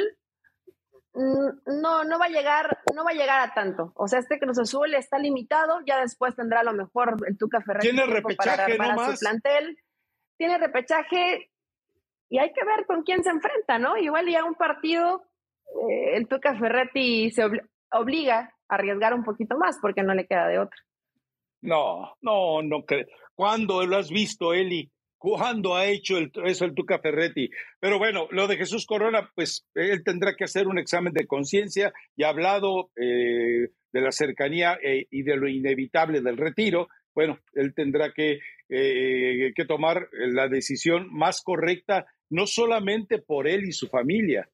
[1.15, 3.91] no, no va a llegar, no va a llegar a tanto.
[3.95, 7.62] O sea, este Cruz Azul está limitado, ya después tendrá a lo mejor el Tuca
[7.62, 9.78] Ferretti tiene repechaje para, su plantel.
[10.38, 11.52] Tiene repechaje
[12.30, 13.95] y hay que ver con quién se enfrenta, ¿no?
[13.97, 15.23] Igual ya un partido,
[15.88, 17.43] eh, el Tuca Ferretti se
[17.91, 20.80] obliga a arriesgar un poquito más porque no le queda de otra.
[21.62, 23.06] No, no, no creo.
[23.36, 24.91] ¿Cuándo lo has visto, Eli?
[25.24, 27.50] ¿Cuándo ha hecho eso el Tuca Ferretti?
[27.80, 31.94] Pero bueno, lo de Jesús Corona, pues él tendrá que hacer un examen de conciencia.
[32.18, 36.90] Ya ha hablado eh, de la cercanía eh, y de lo inevitable del retiro.
[37.16, 43.64] Bueno, él tendrá que, eh, que tomar la decisión más correcta, no solamente por él
[43.64, 44.50] y su familia,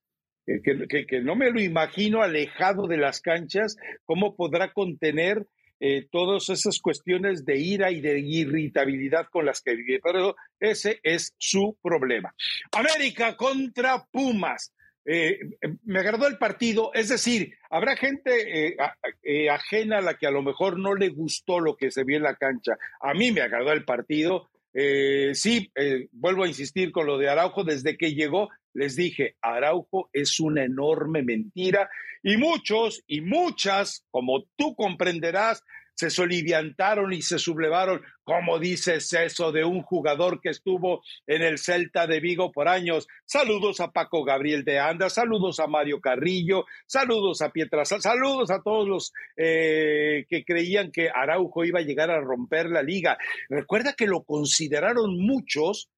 [0.45, 5.47] que, que, no me lo imagino alejado de las canchas, cómo podrá contener
[5.79, 10.99] eh, todas esas cuestiones de ira y de irritabilidad con las que vive, pero ese
[11.03, 12.33] es su problema.
[12.71, 14.73] América contra Pumas.
[15.05, 15.39] Eh,
[15.85, 18.75] me agradó el partido, es decir, habrá gente
[19.23, 22.17] eh, ajena a la que a lo mejor no le gustó lo que se vio
[22.17, 22.77] en la cancha.
[22.99, 24.49] A mí me agradó el partido.
[24.73, 25.71] Sí,
[26.11, 30.63] vuelvo a insistir con lo de Araujo, desde que llegó les dije, Araujo es una
[30.63, 31.89] enorme mentira
[32.23, 35.63] y muchos y muchas, como tú comprenderás,
[35.99, 41.57] se soliviantaron y se sublevaron, como dices eso de un jugador que estuvo en el
[41.57, 43.05] Celta de Vigo por años.
[43.25, 48.61] Saludos a Paco Gabriel de Anda, saludos a Mario Carrillo, saludos a Pietrasal, saludos a
[48.61, 53.17] todos los eh, que creían que Araujo iba a llegar a romper la liga.
[53.49, 55.89] Recuerda que lo consideraron muchos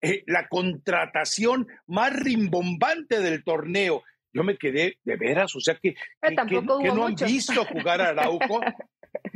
[0.00, 4.04] eh, la contratación más rimbombante del torneo.
[4.32, 8.60] Yo me quedé de veras, o sea que, que, no han visto jugar a Araujo.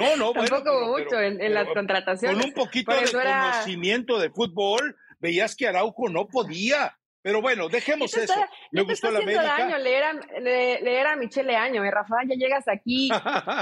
[0.00, 2.36] No, no, Tampoco hubo mucho en, las contrataciones.
[2.36, 6.96] Con un poquito de conocimiento de fútbol, veías que Araujo no podía.
[7.22, 8.32] Pero bueno, dejemos eso.
[8.72, 9.42] Me gustó la América.
[9.42, 12.16] Daño leer a, leer a Michelle Año, ¿eh, Rafa?
[12.26, 13.10] Ya llegas aquí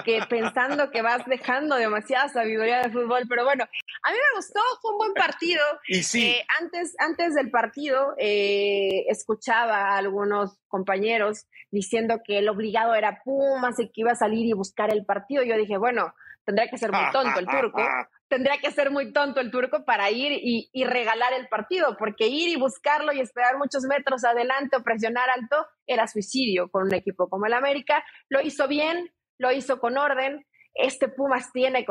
[0.05, 3.25] que pensando que vas dejando demasiada sabiduría de fútbol.
[3.29, 5.63] Pero bueno, a mí me gustó, fue un buen partido.
[5.89, 6.27] Y sí.
[6.27, 13.23] Eh, antes, antes del partido, eh, escuchaba a algunos compañeros diciendo que el obligado era
[13.25, 15.43] Pumas y que iba a salir y buscar el partido.
[15.43, 16.15] Yo dije, bueno,
[16.49, 17.79] tendría que ser muy tonto el turco
[18.29, 22.49] tendría que ser muy tonto el turco para ir y, regalar el partido, porque ir
[22.49, 27.29] y buscarlo y esperar muchos metros adelante o presionar alto era suicidio con un equipo
[27.29, 28.05] como el América.
[28.29, 30.47] Lo hizo bien, lo hizo con orden.
[30.75, 31.85] Este Pumas tiene,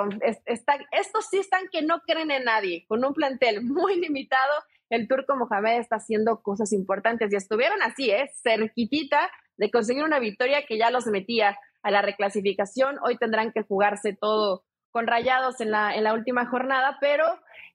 [0.45, 4.53] está, estos sí están que no creen en nadie, con un plantel muy limitado.
[4.89, 8.29] El turco Mohamed está haciendo cosas importantes y estuvieron así, ¿eh?
[8.41, 12.97] cerquitita de conseguir una victoria que ya los metía a la reclasificación.
[13.03, 17.25] Hoy tendrán que jugarse todo con Rayados en la, en la última jornada, pero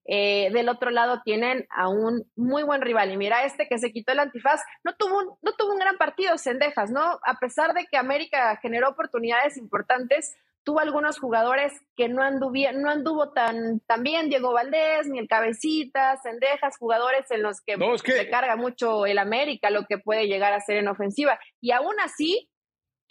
[0.04, 3.12] eh, del otro lado tienen a un muy buen rival.
[3.12, 5.96] Y mira, este que se quitó el antifaz, no tuvo un, no tuvo un gran
[5.96, 7.20] partido, Sendejas, ¿no?
[7.24, 10.34] A pesar de que América generó oportunidades importantes,
[10.64, 16.16] tuvo algunos jugadores que no, no anduvo tan, tan bien, Diego Valdés, ni el Cabecita,
[16.22, 20.60] Sendejas, jugadores en los que, se carga mucho el América, lo que puede llegar a
[20.60, 21.38] ser en ofensiva.
[21.60, 22.48] Y aún así,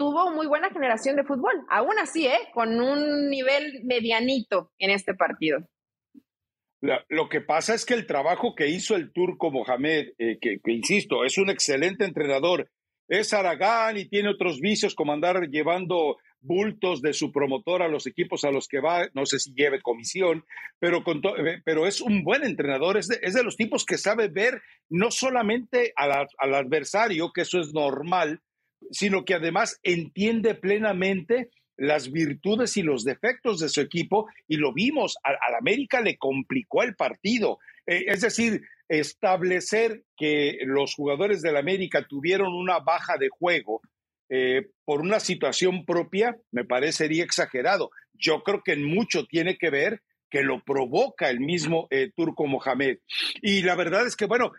[0.01, 2.49] tuvo muy buena generación de fútbol, aún así, ¿eh?
[2.55, 5.59] con un nivel medianito en este partido.
[7.07, 11.23] lo que pasa es que el trabajo que hizo el turco Mohamed, eh, que, insisto,
[11.23, 12.71] es un excelente entrenador,
[13.07, 18.07] es Aragán y tiene otros vicios como andar llevando bultos de su promotor a los
[18.07, 20.45] equipos a los que va, no sé si lleve comisión,
[20.79, 23.99] pero, con eh, pero es un buen entrenador, es de, es de, los tipos que
[23.99, 28.41] sabe ver no solamente al adversario, que eso es normal,
[28.89, 31.49] sino que además entiende plenamente
[31.81, 36.83] las virtudes y los defectos de su equipo y lo vimos, al, América le complicó
[36.83, 37.57] el partido.
[37.87, 43.81] Eh, es decir, establecer que los jugadores del América tuvieron una baja de juego
[44.29, 47.89] eh, por una situación propia me parecería exagerado.
[48.13, 52.45] Yo creo que en mucho tiene que ver que lo provoca el mismo eh, Turco
[52.45, 52.99] Mohamed.
[53.41, 54.53] Y la verdad es que, bueno,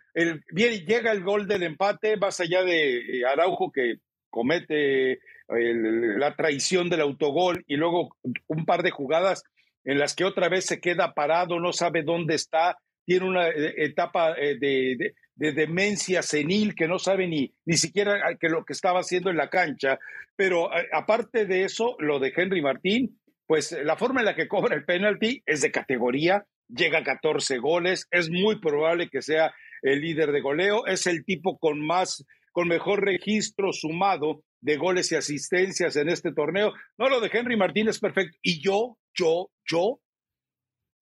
[0.50, 4.00] bien, llega el gol del empate, más allá de Araujo que
[4.32, 8.16] comete la traición del autogol y luego
[8.48, 9.44] un par de jugadas
[9.84, 13.74] en las que otra vez se queda parado, no sabe dónde está, tiene una eh,
[13.78, 19.28] etapa de, demencia senil que no sabe ni, ni siquiera que lo que estaba haciendo
[19.28, 19.98] en la cancha.
[20.36, 24.74] Pero aparte de eso, lo de Henry Martín, pues la forma en la que cobra
[24.76, 30.00] el penalti es de categoría, llega a 14 goles, es muy probable que sea el
[30.00, 35.16] líder de goleo, es el tipo con más, con mejor registro sumado de goles y
[35.16, 36.72] asistencias en este torneo.
[36.96, 38.38] No, lo de Henry Martínez perfecto.
[38.42, 40.00] Y yo, yo, yo,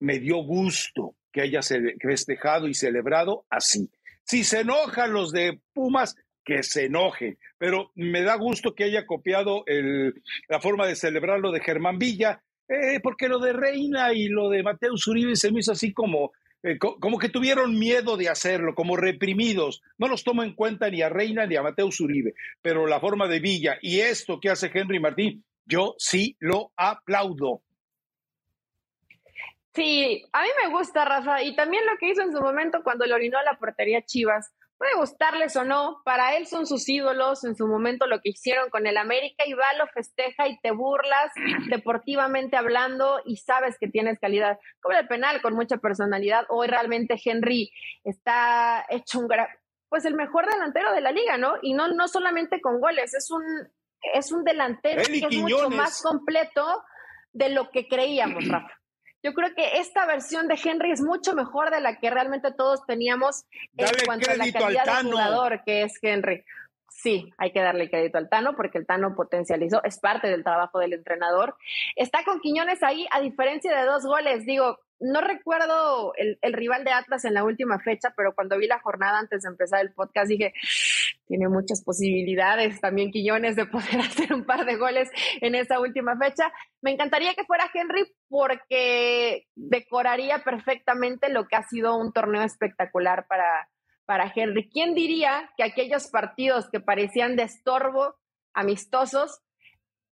[0.00, 1.60] me dio gusto que haya
[2.00, 3.90] festejado y celebrado así.
[4.24, 9.06] Si se enojan los de Pumas, que se enoje, pero me da gusto que haya
[9.06, 9.64] copiado
[10.48, 14.62] la forma de celebrarlo de Germán Villa, eh, porque lo de Reina y lo de
[14.62, 18.96] Mateo Uribe se me hizo así como, eh, como que tuvieron miedo de hacerlo, como
[18.96, 19.82] reprimidos.
[19.98, 23.28] No los tomo en cuenta ni a Reina ni a Mateo Uribe, pero la forma
[23.28, 27.62] de Villa y esto que hace Henry Martín, yo sí lo aplaudo.
[29.74, 33.06] Sí, a mí me gusta, Rafa, y también lo que hizo en su momento cuando
[33.06, 37.44] le orinó a la portería Chivas, puede gustarles o no, para él son sus ídolos
[37.44, 40.70] en su momento lo que hicieron con el América y va, lo festeja y te
[40.70, 41.30] burlas
[41.68, 44.58] deportivamente hablando y sabes que tienes calidad.
[44.80, 46.46] Como el penal con mucha personalidad.
[46.48, 47.70] Hoy realmente Henry
[48.04, 49.28] está hecho un
[49.90, 51.56] pues el mejor delantero de la liga, ¿no?
[51.60, 53.42] Y no, no solamente con goles, es un,
[54.14, 56.64] es un delantero que es mucho más completo
[57.32, 58.79] de lo que creíamos, Rafa.
[59.22, 62.84] Yo creo que esta versión de Henry es mucho mejor de la que realmente todos
[62.86, 63.44] teníamos
[63.76, 66.44] en cuanto a la calidad de jugador que es Henry.
[66.88, 70.78] Sí, hay que darle crédito al Tano porque el Tano potencializó, es parte del trabajo
[70.78, 71.56] del entrenador.
[71.96, 74.44] Está con Quiñones ahí, a diferencia de dos goles.
[74.44, 78.80] Digo, no recuerdo el, rival de Atlas en la última fecha, pero cuando vi la
[78.80, 80.52] jornada antes de empezar el podcast dije,
[81.30, 85.08] tiene muchas posibilidades también Quiñones de poder hacer un par de goles
[85.40, 86.52] en esa última fecha.
[86.82, 93.28] Me encantaría que fuera Henry porque decoraría perfectamente lo que ha sido un torneo espectacular
[93.28, 93.68] para,
[94.06, 94.68] para Henry.
[94.70, 98.16] ¿Quién diría que aquellos partidos que parecían de estorbo,
[98.52, 99.40] amistosos,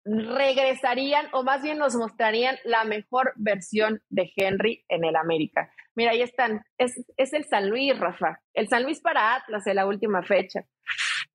[0.05, 5.71] regresarían o más bien nos mostrarían la mejor versión de Henry en el América.
[5.95, 6.63] Mira, ahí están.
[6.77, 8.39] Es, el San Luis, Rafa.
[8.53, 10.63] El San Luis para Atlas en la última fecha.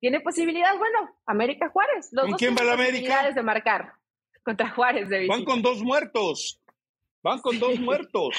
[0.03, 0.77] ¿Tiene posibilidad?
[0.77, 2.09] Bueno, América Juárez.
[2.11, 3.31] Los ¿Con quién va la América?
[3.31, 3.93] de marcar
[4.43, 6.59] contra Juárez de Van con dos muertos.
[7.21, 8.35] Van con dos muertos.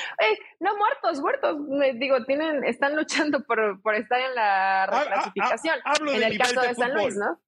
[0.61, 1.57] no muertos, muertos.
[1.99, 5.79] Digo, tienen, están luchando por, por estar en la reclasificación.
[6.15, 7.41] en el caso de San Luis, ¿no?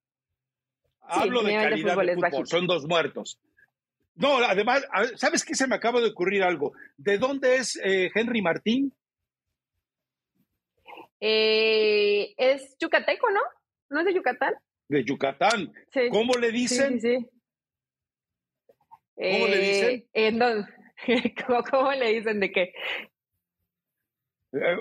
[1.01, 3.39] Hablo de calidad de fútbol, son dos muertos.
[4.15, 5.53] No, además, ¿sabes qué?
[5.53, 6.73] Se me acaba de ocurrir algo.
[6.97, 8.91] ¿De dónde es eh, Henry Martín?
[11.19, 13.41] Eh, es yucateco, ¿no?
[13.89, 14.53] ¿No es de Yucatán?
[14.89, 15.73] De Yucatán.
[16.11, 16.99] ¿Cómo le dicen?
[16.99, 17.29] Sí, sí,
[19.17, 20.07] ¿Cómo le dicen?
[20.13, 21.33] Eh,
[21.71, 22.73] ¿Cómo, le dicen de qué?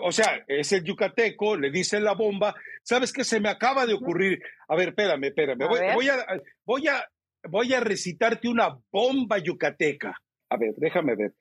[0.03, 2.55] o sea, es el yucateco, le dicen la bomba.
[2.83, 4.41] ¿Sabes qué se me acaba de ocurrir?
[4.69, 5.67] A ver, espérame, espérame.
[5.67, 6.21] voy, a,
[6.65, 7.09] voy, a,
[7.49, 10.15] voy a recitarte una bomba yucateca.
[10.51, 11.35] A ver, déjame ver.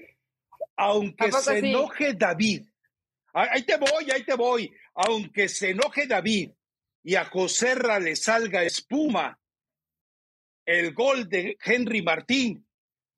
[0.75, 2.65] Aunque se enoje David,
[3.33, 4.73] ahí te voy, ahí te voy.
[4.95, 6.51] Aunque se enoje David
[7.05, 9.37] y a Joserra le salga espuma,
[10.65, 12.67] el gol de Henry Martín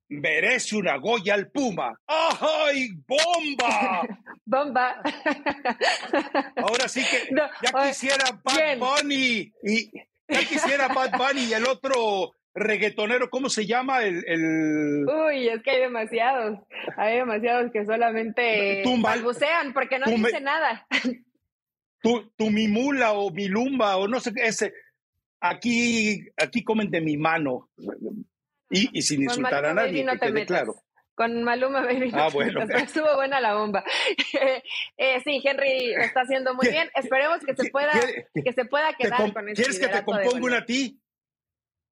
[0.10, 1.98] merece una Goya al Puma.
[2.06, 4.06] ¡Ay, bomba!
[4.46, 5.02] bomba.
[6.58, 9.92] Ahora sí que ya quisiera Bad Bunny y
[10.28, 14.04] ya quisiera Bad Bunny y el otro reggaetonero, ¿cómo se llama?
[14.04, 16.60] El, Uy, es que hay demasiados.
[16.98, 20.86] Hay demasiados que solamente balbucean porque no dicen nada.
[22.08, 24.74] Tu, tu mimula o milumba o no sé qué, ese.
[25.42, 27.70] Aquí, aquí comen de mi mano.
[28.70, 30.76] Y, sin insultar a nadie, no te claro.
[31.16, 32.12] Con Maluma Baby.
[32.14, 32.62] Ah, bueno.
[32.68, 33.84] Pero estuvo buena la bomba.
[34.98, 36.90] eh, sí, Henry lo está haciendo muy bien.
[36.96, 37.92] Esperemos que se pueda,
[38.34, 39.56] que se pueda quedar con eso.
[39.56, 41.02] ¿Quieres que te componga una a ti?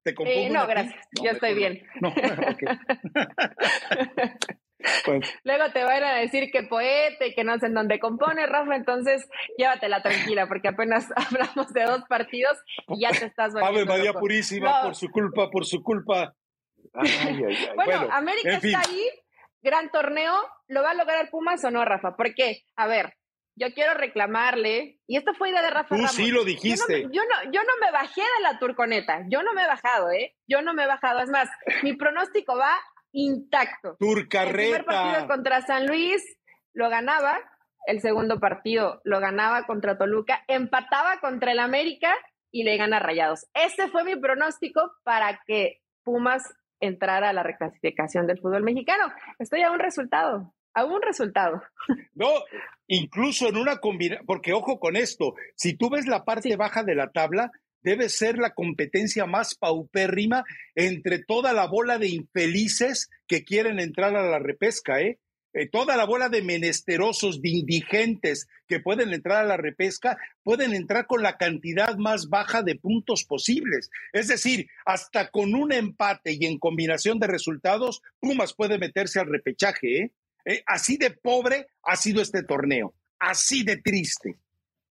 [0.04, 1.04] ¿Te compongo eh, no, gracias.
[1.24, 1.82] Yo estoy bien.
[2.00, 2.14] No,
[5.44, 8.76] Luego te van a decir que poeta y que no sé en dónde compone, Rafa,
[8.76, 12.58] entonces llévatela tranquila, porque apenas hablamos de dos partidos
[12.90, 16.36] y ya te estás Ave María Purísima, por su culpa, por su culpa.
[17.76, 19.10] bueno, América está ahí,
[19.62, 20.34] gran torneo.
[20.68, 22.16] ¿Lo va a lograr Pumas o no, Rafa?
[22.16, 23.14] Porque, a ver,
[23.56, 27.04] yo quiero reclamarle, y esto fue idea de Rafa Tú sí lo dijiste.
[27.04, 30.36] Yo no, yo no, me bajé de la turconeta, yo no me he bajado, ¿eh?
[30.48, 31.20] Yo no me he bajado.
[31.20, 31.50] Es más,
[31.84, 32.76] mi pronóstico va
[33.16, 33.96] intacto.
[33.98, 34.78] Turcarreta.
[34.78, 36.22] El primer partido contra San Luis
[36.74, 37.40] lo ganaba,
[37.88, 42.14] el segundo partido lo ganaba contra Toluca, empataba contra el América
[42.52, 43.48] y le gana Rayados.
[43.54, 46.44] Este fue mi pronóstico para que Pumas
[46.80, 49.12] entrara a la reclasificación del fútbol mexicano.
[49.40, 51.62] Estoy a un resultado, a un resultado.
[52.18, 52.30] No,
[52.88, 56.96] incluso en una combinación, porque ojo con esto, si tú ves la parte baja de
[56.96, 57.52] la tabla,
[57.86, 60.44] debe ser la competencia más paupérrima
[60.76, 65.20] entre toda la bola de infelices que quieren entrar a la repesca, ¿eh?
[65.54, 70.74] Eh, toda la bola de menesterosos, de indigentes que pueden entrar a la repesca, pueden
[70.74, 73.90] entrar con la cantidad más baja de puntos posibles.
[74.12, 79.28] Es decir, hasta con un empate y en combinación de resultados, Pumas puede meterse al
[79.28, 80.00] repechaje.
[80.00, 80.12] ¿eh?
[80.44, 84.36] Eh, así de pobre ha sido este torneo, así de triste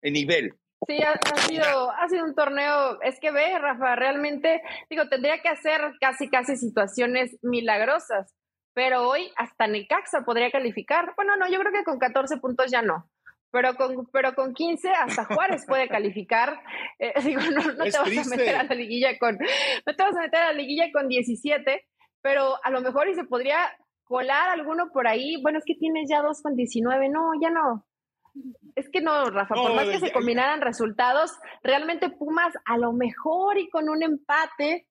[0.04, 0.54] en nivel.
[0.88, 5.50] Sí, ha, sido, ha sido un torneo, es que ve, Rafa, realmente, digo, tendría que
[5.50, 8.34] hacer casi, casi situaciones milagrosas
[8.74, 11.14] pero hoy hasta Necaxa podría calificar.
[11.16, 13.10] Bueno, no, yo creo que con 14 puntos ya no.
[13.52, 16.62] Pero con, pero con 15 hasta Juárez puede calificar.
[17.00, 20.22] Eh, digo, no, te vas a meter a la liguilla con, no te vas a
[20.22, 21.86] meter a la liguilla con 17,
[22.22, 23.58] pero a lo mejor y se podría
[24.04, 25.42] colar alguno por ahí.
[25.42, 27.10] Bueno, es que tienes ya dos con 19.
[27.10, 27.86] No, ya no.
[28.76, 31.32] Es que no, Rafa, por más que se combinaran resultados,
[31.64, 34.88] realmente Pumas a lo mejor y con un empate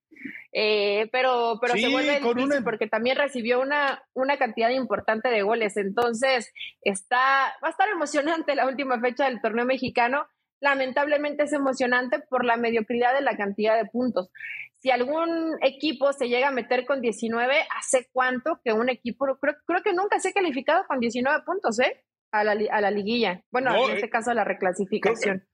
[0.53, 5.43] eh, pero pero se vuelve difícil em porque también recibió una, una cantidad importante de
[5.43, 5.77] goles.
[5.77, 10.27] Entonces, está, va a estar emocionante la última fecha del torneo mexicano.
[10.61, 14.31] Lamentablemente es emocionante por la mediocridad de la cantidad de puntos.
[14.79, 19.57] Si algún equipo se llega a meter con 19, ¿hace cuánto que un equipo, creo,
[19.67, 22.03] creo que nunca se ha calificado con 19 puntos, ¿eh?
[22.33, 23.43] A la, a la liguilla.
[23.51, 25.45] Bueno, en este eh, caso a la reclasificación.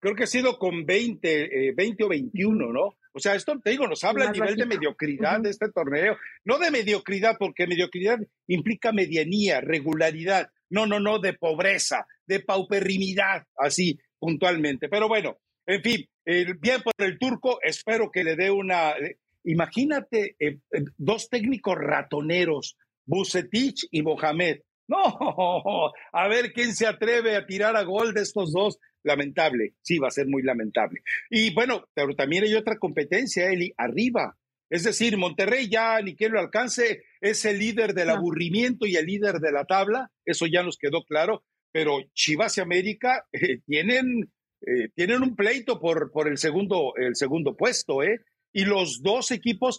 [0.00, 2.96] Creo que, ha sido con 20, 20 eh, o 21, ¿no?
[3.12, 6.16] O sea, esto te digo, nos habla a nivel de mediocridad de este torneo.
[6.44, 10.50] No de mediocridad, porque mediocridad implica medianía, regularidad.
[10.68, 14.88] No, no, no, de pobreza, de pauperimidad, así puntualmente.
[14.88, 18.92] Pero bueno, en fin, bien por el turco, espero que le dé una.
[18.92, 24.60] Eh, imagínate eh, eh, dos técnicos ratoneros, Bucetich y Mohamed.
[24.90, 29.98] No, a ver quién se atreve a tirar a gol de estos dos lamentable, sí,
[29.98, 31.02] va a ser muy lamentable.
[31.30, 34.36] Y bueno, pero también hay otra competencia, Eli, arriba.
[34.68, 39.06] Es decir, Monterrey ya ni quien lo alcance, es el líder del aburrimiento y el
[39.06, 44.30] líder de la tabla, eso ya nos quedó claro, pero Chivas y América eh, tienen,
[44.60, 48.20] eh, tienen un pleito por, por el, segundo, el segundo puesto, ¿eh?
[48.52, 49.78] Y los dos equipos,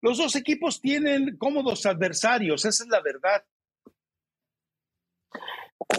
[0.00, 3.44] los dos equipos tienen cómodos adversarios, esa es la verdad.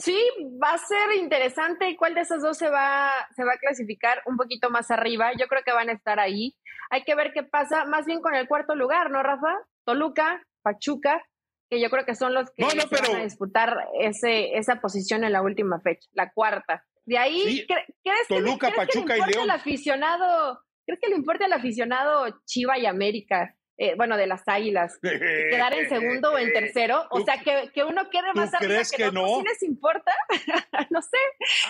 [0.02, 0.18] Sí,
[0.62, 4.38] va a ser interesante cuál de esos dos se va, se va a clasificar un
[4.38, 5.32] poquito más arriba.
[5.38, 6.56] Yo creo que van a estar ahí.
[6.90, 9.54] Hay que ver qué pasa más bien con el cuarto lugar, ¿no, Rafa?
[9.86, 11.24] Toluca, Pachuca,
[11.70, 15.42] que yo creo que son los que van a disputar ese, esa posición en la
[15.42, 16.86] última fecha, la cuarta.
[17.06, 19.52] De ahí, ¿crees, Toluca, Pachuca que y León.
[19.52, 25.00] aficionado, ¿Crees que le importa al aficionado Chiva y América eh, bueno, de las águilas,
[25.02, 28.92] quedar en segundo o en tercero, o sea, que, que uno quede más arriba crees
[28.92, 29.40] que, no.
[29.40, 30.12] ¿Sí les importa?
[30.92, 31.18] no sé,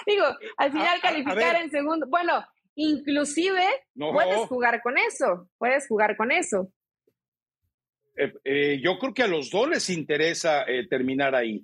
[0.06, 0.26] digo,
[0.58, 2.45] al final calificar en segundo, bueno,
[2.76, 3.64] inclusive
[3.95, 6.72] puedes jugar con eso, puedes jugar con eso.
[8.16, 11.64] Eh, eh, yo creo que a los dos les interesa terminar ahí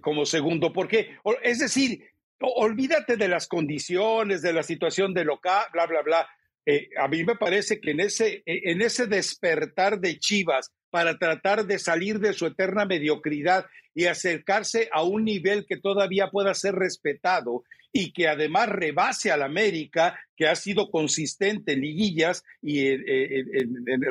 [0.00, 2.02] como segundo, porque, es decir,
[2.40, 6.28] olvídate de las condiciones, de la situación de local, bla, bla, bla.
[6.70, 11.18] Eh, a mí me parece que en ese, e, en ese despertar de Chivas para
[11.18, 16.54] tratar de salir de su eterna mediocridad y acercarse a un nivel que todavía pueda
[16.54, 22.86] ser respetado y que además rebase al América, que ha sido consistente en liguillas y
[22.86, 23.02] en,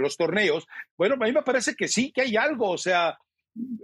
[0.02, 3.18] los torneos, bueno, a mí me parece que sí, que hay algo, o sea,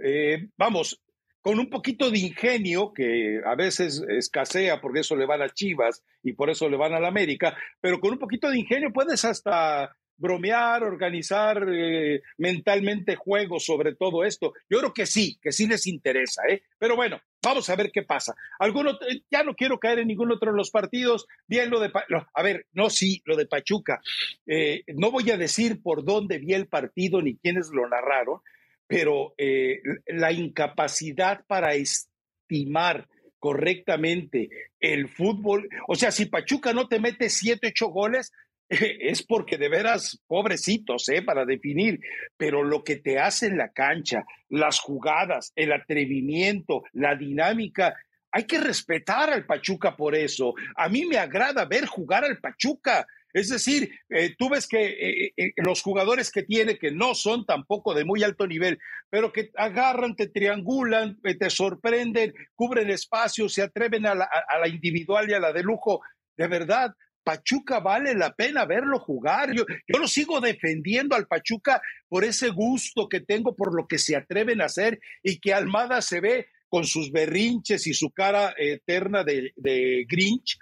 [0.04, 1.02] eh, vamos,
[1.46, 6.04] con un poquito de ingenio, que a veces escasea porque eso le van a Chivas
[6.24, 9.24] y por eso le van a la América, pero con un poquito de ingenio puedes
[9.26, 14.54] hasta bromear, organizar eh, mentalmente juegos sobre todo esto.
[14.68, 16.64] Yo creo que sí, que sí les interesa, ¿eh?
[16.80, 18.34] Pero bueno, vamos a ver qué pasa.
[18.58, 18.98] Alguno,
[19.30, 21.28] ya no quiero caer en ningún otro de los partidos.
[21.46, 21.92] Bien, lo de,
[22.34, 24.02] a ver, no, sí, lo de Pachuca.
[24.48, 28.40] Eh, no voy a decir por dónde vi el partido ni quiénes lo narraron,
[28.88, 33.08] pero eh, la incapacidad para estimar
[33.40, 38.32] correctamente el fútbol, o sea, si Pachuca no te mete siete, ocho goles,
[38.70, 41.22] es porque de veras, pobrecitos, ¿eh?
[41.22, 42.00] para definir,
[42.38, 47.96] pero lo que te hace en la cancha, las jugadas, el atrevimiento, la dinámica,
[48.32, 50.54] hay que respetar al Pachuca por eso.
[50.76, 53.08] A mí me agrada ver jugar al Pachuca.
[53.36, 57.46] Es decir, eh, tú ves que eh, eh, los jugadores que tiene, que no son
[57.46, 58.80] tampoco de muy alto nivel,
[59.10, 64.30] pero que agarran, te triangulan, te sorprenden, cubren espacios, se atreven a la,
[64.70, 66.00] individual y a la de lujo,
[66.38, 66.94] de verdad,
[67.26, 69.54] Pachuca vale la pena verlo jugar.
[69.54, 73.98] Yo, yo lo sigo defendiendo al Pachuca por ese gusto que tengo por lo que
[73.98, 78.56] se atreven a hacer y que Almada se ve con sus berrinches y su cara
[78.58, 80.58] eterna de, Grinch,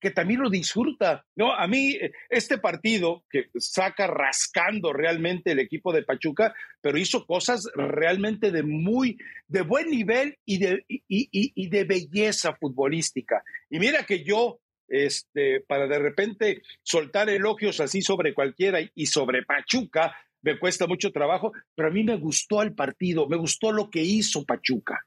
[0.00, 1.24] que también lo disfruta.
[1.36, 1.96] No, a mí
[2.28, 8.62] este partido que saca rascando realmente el equipo de Pachuca, pero hizo cosas realmente de
[8.62, 13.42] muy, de buen nivel y de, y, y, y de belleza futbolística.
[13.70, 19.44] Y mira que yo este, para de repente soltar elogios así sobre cualquiera y sobre
[19.44, 23.90] Pachuca, me cuesta mucho trabajo, pero a mí me gustó el partido, me gustó lo
[23.90, 25.04] que hizo Pachuca.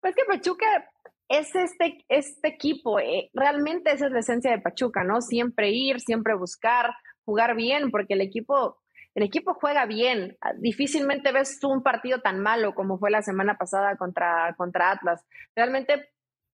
[0.00, 0.88] Pues que Pachuca
[1.28, 5.20] es este, este equipo, eh, realmente esa es la esencia de Pachuca, ¿no?
[5.20, 8.78] Siempre ir, siempre buscar, jugar bien, porque el equipo,
[9.14, 10.38] el equipo juega bien.
[10.58, 15.22] Difícilmente ves un partido tan malo como fue la semana pasada contra, contra Atlas.
[15.54, 16.08] Realmente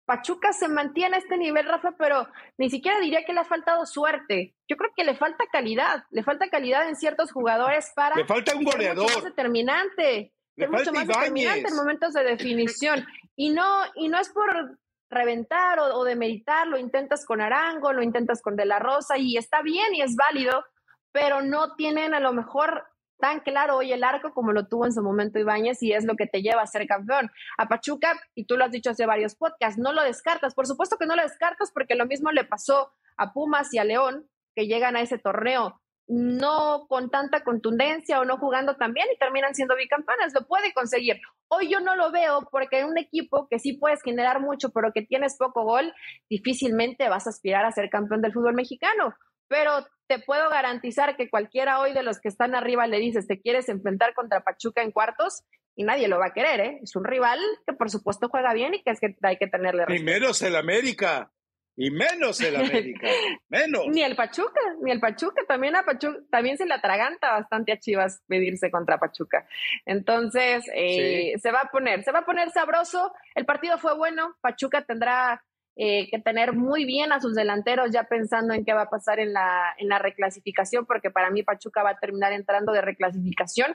[0.07, 2.27] Pachuca se mantiene a este nivel, Rafa, pero
[2.59, 4.55] ni siquiera diría que le ha faltado suerte.
[4.69, 8.17] Yo creo que le falta calidad, le falta calidad en ciertos jugadores para.
[8.17, 9.23] Le falta un goleador.
[9.23, 13.05] Determinante, ser mucho más determinante en momentos de definición.
[13.37, 14.79] Y no, y no es por
[15.11, 19.37] reventar o, o demeritar, lo intentas con Arango, lo intentas con De La Rosa, y
[19.37, 20.65] está bien y es válido,
[21.13, 22.85] pero no tienen a lo mejor
[23.23, 26.17] tan claro hoy el arco como lo tuvo en su momento Ibáñez y es lo
[26.17, 27.31] que te lleva a ser campeón.
[27.57, 30.55] A Pachuca, y tú lo has dicho hace varios podcasts, no lo descartas.
[30.55, 33.85] Por supuesto que no lo descartas porque lo mismo le pasó a Pumas y a
[33.85, 35.81] León, que llegan a ese torneo
[36.13, 40.35] no con tanta contundencia o no jugando tan bien y terminan siendo bicampeones.
[40.35, 41.21] Lo puede conseguir.
[41.49, 45.03] Hoy yo no lo veo porque un equipo que sí puedes generar mucho, pero que
[45.03, 45.93] tienes poco gol,
[46.29, 49.15] difícilmente vas a aspirar a ser campeón del fútbol mexicano
[49.53, 53.39] pero te puedo garantizar que cualquiera hoy de los que están arriba le dices, te
[53.39, 55.43] quieres enfrentar contra Pachuca en cuartos
[55.77, 56.81] y nadie lo va a querer, ¿eh?
[56.83, 59.85] Es un rival que por supuesto juega bien y que es que hay que tenerle
[59.85, 60.01] respeto.
[60.01, 61.31] Y menos el América.
[61.77, 63.09] Y menos el América,
[63.49, 63.87] menos.
[63.89, 67.79] ni el Pachuca, ni el Pachuca, también a Pachuca, también se le atraganta bastante a
[67.79, 69.47] Chivas medirse contra Pachuca.
[69.87, 73.13] Entonces, eh, se va a poner, se va a poner sabroso.
[73.35, 75.43] El partido fue bueno, Pachuca tendrá
[75.75, 79.19] eh, que tener muy bien a sus delanteros ya pensando en qué va a pasar
[79.19, 83.75] en la, en la reclasificación, porque para mí Pachuca va a terminar entrando de reclasificación.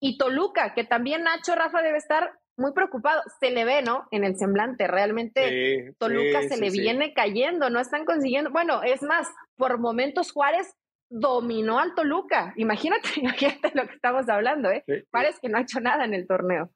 [0.00, 4.06] Y Toluca, que también Nacho Rafa debe estar muy preocupado, se le ve, ¿no?
[4.10, 9.28] En el semblante, realmente Toluca se le viene cayendo, no están consiguiendo, bueno, es más,
[9.56, 10.74] por momentos Juárez
[11.10, 14.84] dominó al Toluca, imagínate, imagínate lo que estamos hablando, ¿eh?
[15.10, 16.70] Juárez que no ha hecho nada en el torneo.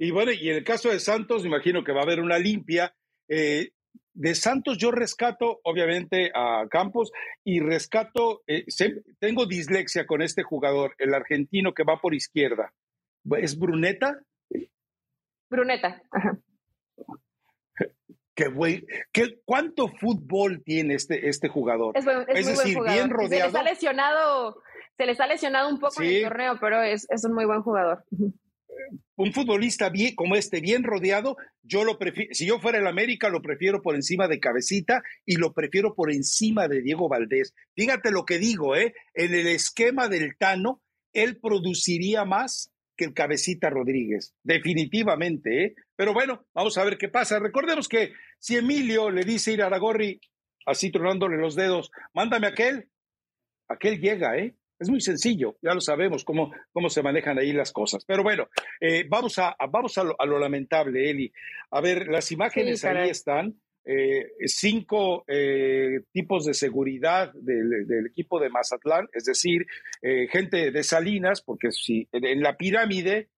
[0.00, 2.94] Y bueno, y en el caso de Santos, imagino que va a haber una limpia,
[3.28, 3.70] eh,
[4.14, 7.12] de Santos yo rescato, obviamente, a Campos
[7.44, 8.64] y rescato, eh,
[9.20, 12.72] tengo dislexia con este jugador, el argentino que va por izquierda.
[13.40, 14.20] ¿Es Bruneta?
[15.50, 16.02] Bruneta.
[18.34, 21.96] Qué güey, qué, ¿cuánto fútbol tiene este, este jugador?
[21.96, 22.04] Es,
[22.46, 23.50] decir, bien rodeado.
[23.50, 24.62] Se les ha lesionado,
[24.96, 27.62] se les ha lesionado un poco en el torneo, pero es, es un muy buen
[27.62, 28.04] jugador
[29.16, 33.28] un futbolista bien, como este, bien rodeado, yo lo prefiero, si yo fuera el América,
[33.28, 37.52] lo prefiero por encima de Cabecita y lo prefiero por encima de Diego Valdés.
[37.74, 38.94] Fíjate lo que digo, ¿eh?
[39.14, 40.80] En el esquema del Tano,
[41.12, 45.74] él produciría más que el Cabecita Rodríguez, definitivamente, ¿eh?
[45.96, 47.38] Pero bueno, vamos a ver qué pasa.
[47.38, 50.20] Recordemos que si Emilio le dice ir a Aragorri,
[50.66, 52.88] así tronándole los dedos, mándame aquel,
[53.68, 54.56] aquel llega, ¿eh?
[54.80, 58.04] Es muy sencillo, ya lo sabemos cómo, cómo se manejan ahí las cosas.
[58.04, 58.48] Pero bueno,
[58.80, 61.32] eh, vamos, a, vamos a lo, lamentable, Eli.
[61.70, 63.60] A ver, las imágenes ahí están.
[63.90, 69.66] Eh, cinco eh, tipos de seguridad del, equipo de Mazatlán, es decir,
[70.30, 73.28] gente de Salinas, porque si en la pirámide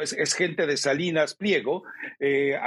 [0.00, 1.84] es, gente de Salinas Pliego,
[2.18, 2.58] eh,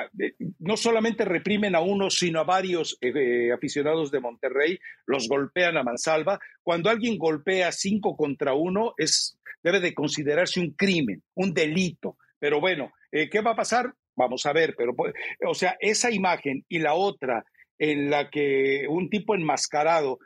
[0.59, 5.84] no solamente reprimen a uno, sino a varios eh, aficionados de Monterrey, los golpean a
[5.84, 6.39] mansalva.
[6.63, 12.17] Cuando alguien golpea cinco contra uno, es, debe de considerarse un crimen, un delito.
[12.39, 13.93] Pero bueno, eh, ¿qué va a pasar?
[14.20, 15.13] Vamos a ver, pero, pues,
[15.47, 17.45] o sea, esa imagen y la otra
[17.78, 20.20] en la que un tipo enmascarado,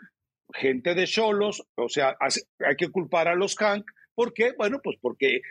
[0.52, 3.86] gente de Cholos, o sea, hay que culpar a los Hank,
[4.16, 4.54] ¿por qué?
[4.58, 5.42] Bueno, pues porque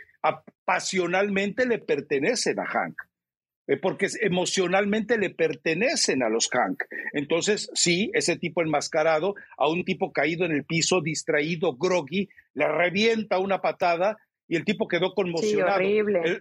[0.65, 2.97] pasionalmente le pertenecen a Hank,
[3.69, 6.83] eh, porque emocionalmente le pertenecen a los Hank.
[7.13, 12.67] Entonces, sí, ese tipo enmascarado, a un tipo caído en el piso, distraído, groggy, le
[12.67, 14.19] revienta una patada
[14.53, 15.81] y el tipo quedó conmocionado.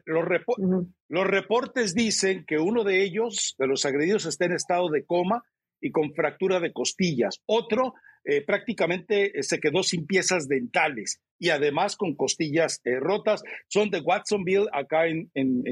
[0.05, 5.05] los, los reportes dicen que uno de ellos, de los agredidos, está en estado de
[5.05, 5.45] coma
[5.79, 7.39] y con fractura de costillas.
[7.45, 7.93] Otro
[8.25, 13.43] eh, prácticamente eh, se quedó sin piezas dentales y además con costillas eh, rotas.
[13.69, 15.29] Son de Watsonville, acá en,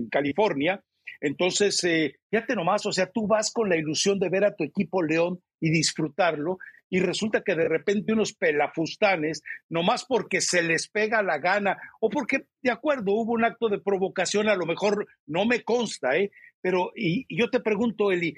[0.09, 0.81] California.
[1.19, 1.81] Entonces,
[2.31, 5.41] fíjate nomás, o sea, tú vas con la ilusión de ver a tu equipo León
[5.59, 6.57] y disfrutarlo,
[6.89, 12.09] y resulta que de repente unos pelafustanes, nomás porque se les pega la gana, o
[12.09, 16.31] porque, de acuerdo, hubo un acto de provocación, a lo mejor no me consta, ¿eh?
[16.61, 18.35] Pero, y yo te pregunto, Eli,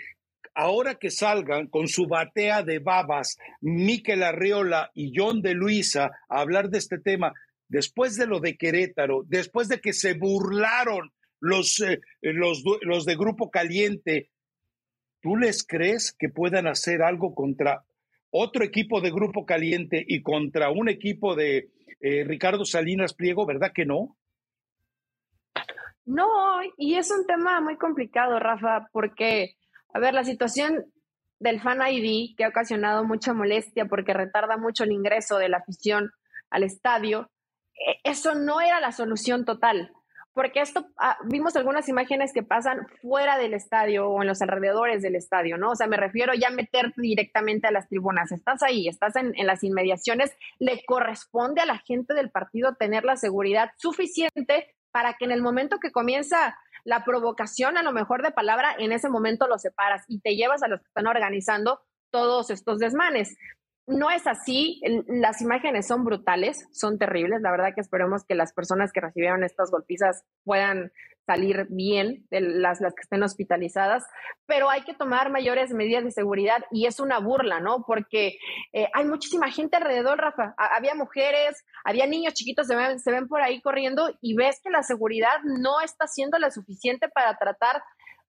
[0.54, 6.41] ahora que salgan con su batea de babas, Miquel Arriola y John de Luisa a
[6.41, 7.34] hablar de este tema,
[7.68, 13.16] después de lo de Querétaro, después de que se burlaron los, eh, los, los de
[13.16, 14.30] Grupo Caliente,
[15.22, 17.86] ¿tú les crees que puedan hacer algo contra
[18.32, 21.70] otro equipo de Grupo Caliente y contra un equipo de
[22.00, 24.18] eh, Ricardo Salinas Pliego, ¿verdad que no?
[26.06, 26.28] No,
[26.78, 29.56] y es un tema muy complicado, Rafa, porque
[29.94, 30.86] a ver, la situación
[31.40, 35.58] del Fan ID, que ha ocasionado mucha molestia porque retarda mucho el ingreso de la
[35.58, 36.12] afición
[36.50, 37.30] al estadio,
[37.74, 39.92] e, eso no era la solución total,
[40.34, 45.02] porque esto, ah, vimos algunas imágenes que pasan fuera del estadio o en los alrededores
[45.02, 45.72] del estadio, ¿no?
[45.72, 48.32] O sea, me refiero ya a meter directamente a las tribunas.
[48.32, 53.04] Estás ahí, estás en, en las inmediaciones, le corresponde a la gente del partido tener
[53.04, 58.24] la seguridad suficiente para que en el momento que comienza la provocación a lo mejor
[58.24, 61.82] de palabra, en ese momento lo separas y te llevas a los que están organizando
[62.12, 63.38] todos estos desmanes.
[63.92, 68.54] No es así, las imágenes son brutales, son terribles, la verdad que esperemos que las
[68.54, 70.94] personas que recibieron estas golpizas puedan
[71.26, 74.06] salir bien de las, que estén hospitalizadas,
[74.46, 77.84] pero hay que tomar mayores medidas de seguridad y es una burla, ¿no?
[77.86, 78.38] Porque
[78.72, 80.56] eh, hay muchísima gente alrededor, Rafa.
[80.58, 84.70] había mujeres, había niños chiquitos, se ven, se ven por ahí corriendo y ves que
[84.70, 87.84] la seguridad no está siendo la suficiente para tratar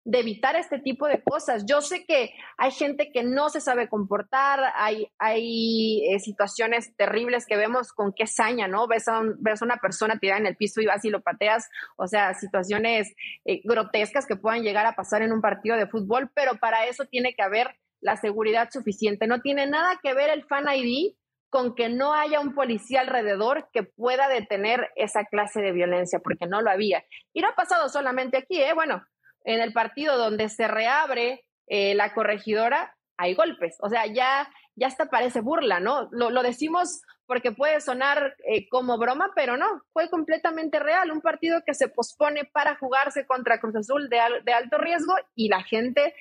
[0.04, 1.64] de evitar este tipo de cosas.
[1.66, 7.46] Yo sé que hay gente que no se sabe comportar, hay, hay eh, situaciones terribles
[7.46, 8.88] que vemos con qué saña, ¿no?
[8.88, 11.68] Ves a, ves a una persona tirada en el piso y vas y lo pateas,
[11.96, 16.30] o sea, situaciones eh, grotescas que puedan llegar a pasar en un partido de fútbol,
[16.34, 19.26] pero para eso tiene que haber la seguridad suficiente.
[19.26, 21.14] No tiene nada que ver el fan ID
[21.48, 26.46] con que no haya un policía alrededor que pueda detener esa clase de violencia, porque
[26.46, 27.04] no lo había.
[27.34, 28.72] Y no ha pasado solamente aquí, ¿eh?
[28.74, 29.04] Bueno,
[29.44, 33.76] en el partido donde se reabre eh, la corregidora, hay golpes.
[33.80, 36.08] O sea, ya, ya hasta parece burla, ¿no?
[36.12, 41.10] Lo, decimos porque puede sonar eh, como broma, pero no, fue completamente real.
[41.10, 45.48] Un partido que se pospone para jugarse contra Cruz Azul de, de alto riesgo y
[45.48, 46.14] la gente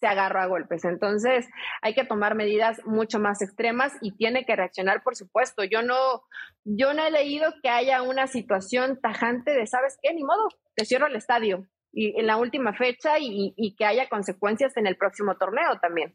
[0.00, 0.84] se agarró a golpes.
[0.84, 1.48] Entonces,
[1.82, 5.64] hay que tomar medidas mucho más extremas y tiene que reaccionar, por supuesto.
[5.64, 6.22] Yo no,
[6.64, 10.12] yo no he leído que haya una situación tajante de, ¿sabes qué?
[10.14, 14.76] Ni modo, te cierro el estadio y en la última fecha y, que haya consecuencias
[14.76, 16.14] en el próximo torneo también.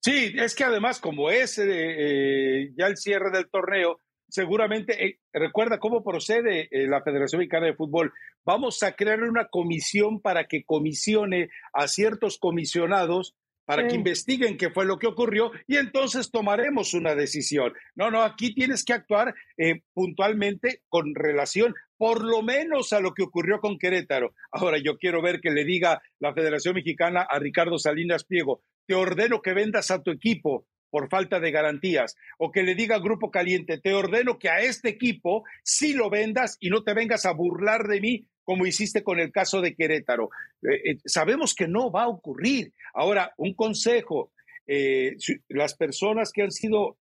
[0.00, 5.20] Sí, es que además como es eh, eh, ya el cierre del torneo, seguramente, eh,
[5.32, 8.12] recuerda cómo procede la Federación Mexicana de Fútbol,
[8.44, 13.34] vamos a crear una comisión para que comisione a ciertos comisionados
[13.70, 17.72] para que investiguen qué fue lo que ocurrió y entonces tomaremos una decisión.
[17.94, 19.32] No, no, aquí tienes que actuar
[19.94, 24.34] puntualmente con relación por lo menos a lo que ocurrió con Querétaro.
[24.50, 28.96] Ahora yo quiero ver que le diga la Federación Mexicana a Ricardo Salinas Pliego, te
[28.96, 33.30] ordeno que vendas a tu equipo por falta de garantías, o que le diga Grupo
[33.30, 37.32] Caliente, te ordeno que a este equipo sí lo vendas y no te vengas a
[37.32, 40.30] burlar de mí como hiciste con el caso de Querétaro.
[40.62, 42.72] Eh, eh, sabemos que no va a ocurrir.
[42.92, 44.32] Ahora, un consejo,
[44.66, 45.14] eh,
[45.46, 46.98] las personas que han sido,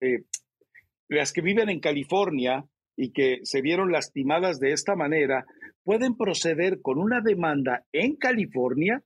[1.07, 2.65] las que viven en California,
[2.97, 5.45] y que se vieron lastimadas de esta manera,
[5.85, 9.01] pueden proceder con una demanda en California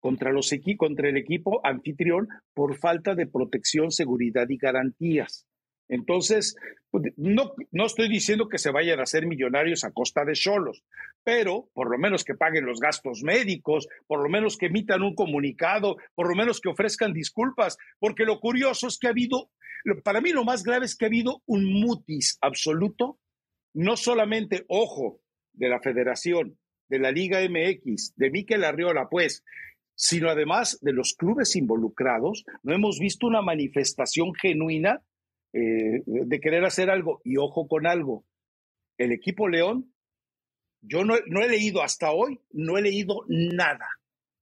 [0.00, 5.46] contra, los contra el equipo anfitrión por falta de protección, seguridad y garantías.
[5.88, 6.56] Entonces,
[6.90, 10.82] pues, no, no estoy diciendo que se vayan a hacer millonarios a costa de solos,
[11.22, 15.14] pero por lo menos que paguen los gastos médicos, por lo menos que emitan un
[15.14, 19.50] comunicado, por lo menos que ofrezcan disculpas, porque lo curioso es que ha habido
[20.02, 23.18] para mí lo más grave es que ha habido un mutis absoluto,
[23.74, 25.20] no solamente, ojo,
[25.52, 26.58] de la federación,
[26.88, 29.44] de la Liga MX, de Miquel Arriola, pues,
[29.94, 32.44] sino además de los clubes involucrados.
[32.62, 35.02] No hemos visto una manifestación genuina
[35.54, 37.22] eh, de querer hacer algo.
[37.24, 38.26] Y ojo con algo,
[38.98, 39.92] el equipo León,
[40.82, 43.88] yo no, no he leído hasta hoy, no he leído nada,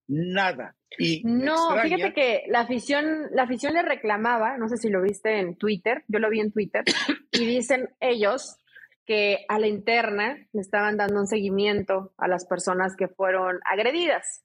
[0.08, 0.76] nada
[1.24, 5.56] no, fíjate que la afición, la afición le reclamaba, no sé si lo viste en
[5.56, 6.84] Twitter, yo lo vi en Twitter,
[7.32, 8.56] y dicen ellos
[9.04, 14.44] que a la interna le estaban dando un seguimiento a las personas que fueron agredidas.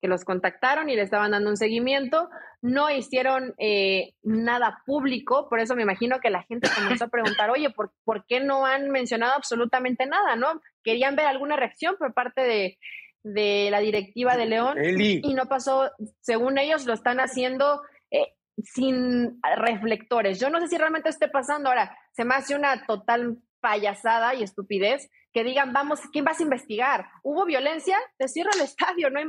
[0.00, 2.28] Que los contactaron y le estaban dando un seguimiento.
[2.62, 7.50] No hicieron eh, nada público, por eso me imagino que la gente comenzó a preguntar,
[7.50, 10.36] oye, ¿por, ¿por qué no han mencionado absolutamente nada?
[10.36, 10.60] ¿No?
[10.82, 12.78] Querían ver alguna reacción por parte de,
[13.22, 15.90] de la directiva de León y no pasó,
[16.20, 20.40] según ellos lo están haciendo eh, sin reflectores.
[20.40, 24.42] Yo no sé si realmente esté pasando ahora, se me hace una total payasada y
[24.42, 27.06] estupidez que digan, vamos, ¿quién vas a investigar?
[27.22, 27.96] ¿Hubo violencia?
[28.16, 29.20] Te cierro el estadio, ¿no?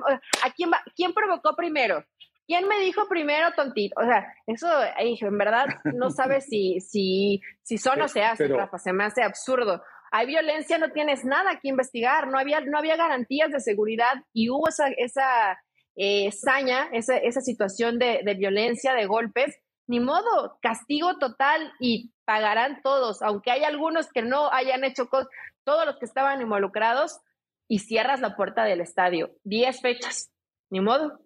[0.43, 0.81] ¿A quién, va?
[0.95, 2.05] quién provocó primero?
[2.47, 3.95] ¿Quién me dijo primero tontito?
[4.01, 4.67] O sea, eso,
[4.97, 9.23] en verdad, no sabes si, si, si son o se hace, Rafa, se me hace
[9.23, 14.13] absurdo hay violencia, no tienes nada que investigar, no había, no había garantías de seguridad
[14.33, 15.59] y hubo esa, esa
[15.95, 19.55] eh, saña, esa, esa situación de, de, violencia, de golpes,
[19.87, 25.27] ni modo, castigo total y pagarán todos, aunque hay algunos que no hayan hecho cosas,
[25.63, 27.21] todos los que estaban involucrados
[27.67, 29.31] y cierras la puerta del estadio.
[29.43, 30.31] Diez fechas,
[30.69, 31.19] ni modo.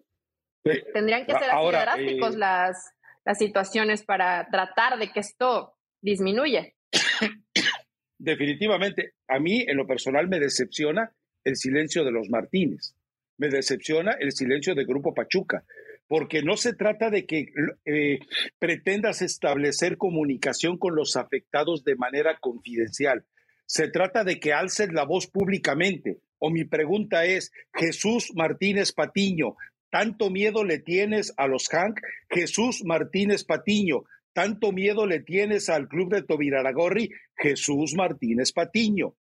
[0.94, 2.94] Tendrían que ser así drásticos eh, las,
[3.26, 6.72] las situaciones para tratar de que esto disminuya.
[8.18, 11.12] definitivamente, a mí en lo personal me decepciona
[11.44, 12.96] el silencio de los Martínez,
[13.38, 15.66] me decepciona el silencio del Grupo Pachuca,
[16.08, 17.48] porque no se trata de que
[17.86, 18.20] eh,
[18.60, 23.26] pretendas establecer comunicación con los afectados de manera confidencial,
[23.66, 26.20] se trata de que alces la voz públicamente.
[26.38, 29.56] O mi pregunta es, Jesús Martínez Patiño,
[29.90, 32.00] ¿tanto miedo le tienes a los Hank?
[32.30, 39.16] Jesús Martínez Patiño, tanto miedo le tienes al club de Tobiraragorri, Jesús Martínez Patiño.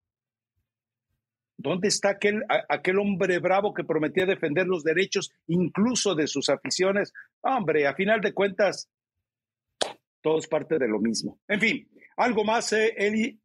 [1.57, 7.13] ¿Dónde está aquel, aquel hombre bravo que prometía defender los derechos incluso de sus aficiones?
[7.41, 8.89] Hombre, a final de cuentas,
[10.21, 11.39] todo es parte de lo mismo.
[11.47, 13.39] En fin, algo más, eh, Eli.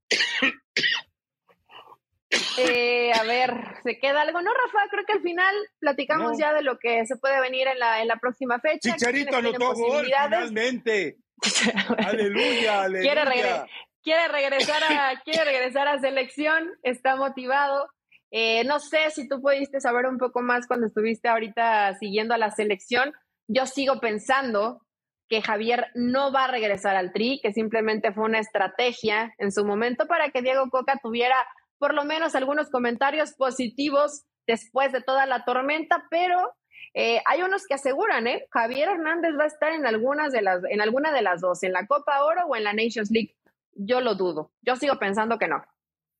[2.58, 3.52] Eh, a ver,
[3.84, 4.42] ¿se queda algo?
[4.42, 7.78] No, Rafa, creo que al final platicamos ya de lo que se puede venir en
[7.78, 8.94] la, en la próxima fecha.
[8.94, 11.18] Chicharito anotó gol finalmente.
[11.98, 13.66] aleluya, aleluya.
[14.02, 17.88] Quiere, regresar a, quiere regresar a selección, está motivado.
[18.30, 22.38] Eh, no sé si tú pudiste saber un poco más cuando estuviste ahorita siguiendo a
[22.38, 23.12] la selección.
[23.46, 24.82] Yo sigo pensando
[25.28, 29.64] que Javier no va a regresar al Tri, que simplemente fue una estrategia en su
[29.64, 31.36] momento para que Diego Coca tuviera
[31.78, 36.54] por lo menos algunos comentarios positivos después de toda la tormenta, pero
[36.94, 38.46] eh, hay unos que aseguran, ¿eh?
[38.50, 41.72] Javier Hernández va a estar en algunas de las, en alguna de las dos, en
[41.72, 43.36] la Copa Oro o en la Nations League.
[43.74, 44.50] Yo lo dudo.
[44.62, 45.62] Yo sigo pensando que no.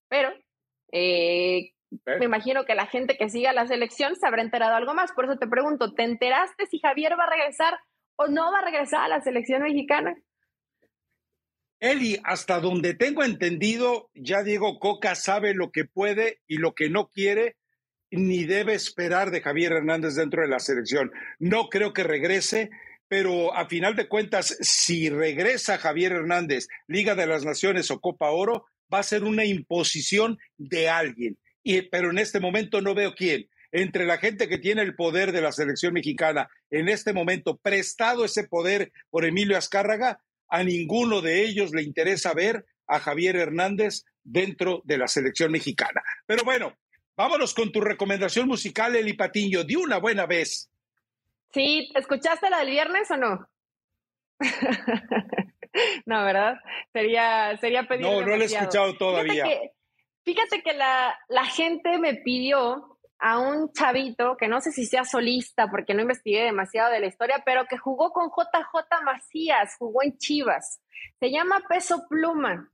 [0.08, 0.30] Pero
[0.92, 5.12] eh, me imagino que la gente que siga la selección se habrá enterado algo más.
[5.12, 7.78] Por eso te pregunto, ¿te enteraste si Javier va a regresar
[8.16, 10.16] o no va a regresar a la selección mexicana?
[11.80, 16.90] Eli, hasta donde tengo entendido, ya Diego Coca sabe lo que puede y lo que
[16.90, 17.56] no quiere
[18.10, 21.12] ni debe esperar de Javier Hernández dentro de la selección.
[21.38, 22.70] No creo que regrese,
[23.06, 28.30] pero a final de cuentas, si regresa Javier Hernández, Liga de las Naciones o Copa
[28.30, 31.38] Oro, va a ser una imposición de alguien.
[31.68, 33.48] Y, pero en este momento no veo quién.
[33.70, 38.24] Entre la gente que tiene el poder de la selección mexicana, en este momento prestado
[38.24, 44.04] ese poder por Emilio Azcárraga, a ninguno de ellos le interesa ver a Javier Hernández
[44.24, 46.02] dentro de la selección mexicana.
[46.26, 46.74] Pero bueno,
[47.18, 50.70] Vámonos con tu recomendación musical, Eli Patiño, de una buena vez.
[51.52, 53.48] Sí, ¿escuchaste la del viernes o no?
[56.06, 56.60] no, ¿verdad?
[56.92, 58.06] Sería, sería pedir.
[58.06, 59.46] No, no la he escuchado todavía.
[59.46, 59.72] Fíjate que,
[60.74, 65.94] la, la gente me pidió a un chavito que no sé si sea solista porque
[65.94, 70.80] no investigué demasiado de la historia, pero que jugó con JJ Macías, jugó en Chivas.
[71.18, 72.70] Se llama Peso Pluma.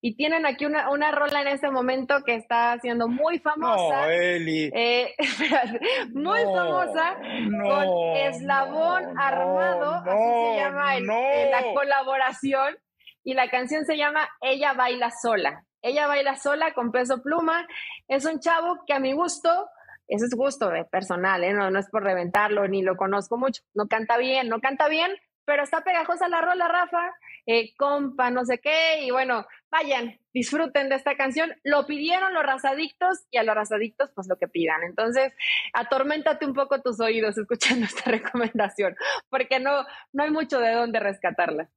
[0.00, 4.02] Y tienen aquí una, una rola en este momento que está siendo muy famosa.
[4.02, 4.70] No, Eli.
[4.74, 5.14] Eh,
[6.12, 12.76] muy famosa con Eslabón Armado, así se llama la colaboración.
[13.22, 15.64] Y la canción se llama Ella baila sola.
[15.82, 17.66] Ella baila sola con peso pluma.
[18.08, 19.70] Es un chavo que a mi gusto,
[20.08, 21.52] ese es gusto personal, ¿eh?
[21.52, 23.62] no, no es por reventarlo, ni lo conozco mucho.
[23.74, 25.12] No canta bien, no canta bien,
[25.48, 27.14] pero está pegajosa la rola, Rafa,
[27.46, 31.54] eh, compa, no sé qué, y bueno, vayan, disfruten de esta canción.
[31.64, 34.82] Lo pidieron los razadictos y a los razadictos, pues lo que pidan.
[34.82, 35.32] Entonces,
[35.72, 38.94] atorméntate un poco tus oídos escuchando esta recomendación,
[39.30, 41.70] porque no, no hay mucho de dónde rescatarla.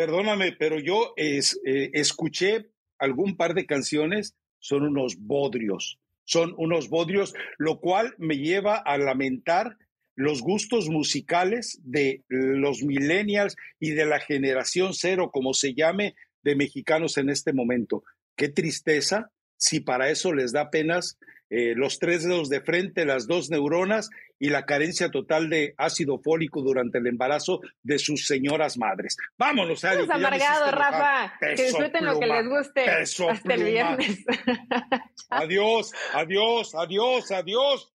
[0.00, 1.42] Perdóname, pero yo eh,
[1.92, 8.76] escuché algún par de canciones, son unos bodrios, son unos bodrios, lo cual me lleva
[8.76, 9.76] a lamentar
[10.14, 16.56] los gustos musicales de los millennials y de la generación cero, como se llame, de
[16.56, 18.02] mexicanos en este momento.
[18.36, 21.18] Qué tristeza si para eso les da apenas
[21.50, 26.18] eh, los tres dedos de frente, las dos neuronas y la carencia total de ácido
[26.18, 29.16] fólico durante el embarazo de sus señoras madres.
[29.36, 29.82] Vámonos.
[29.82, 31.34] Estás amargado, Rafa.
[31.40, 34.24] que disfruten lo que les guste hasta el viernes.
[35.30, 37.92] adiós, adiós, adiós, adiós.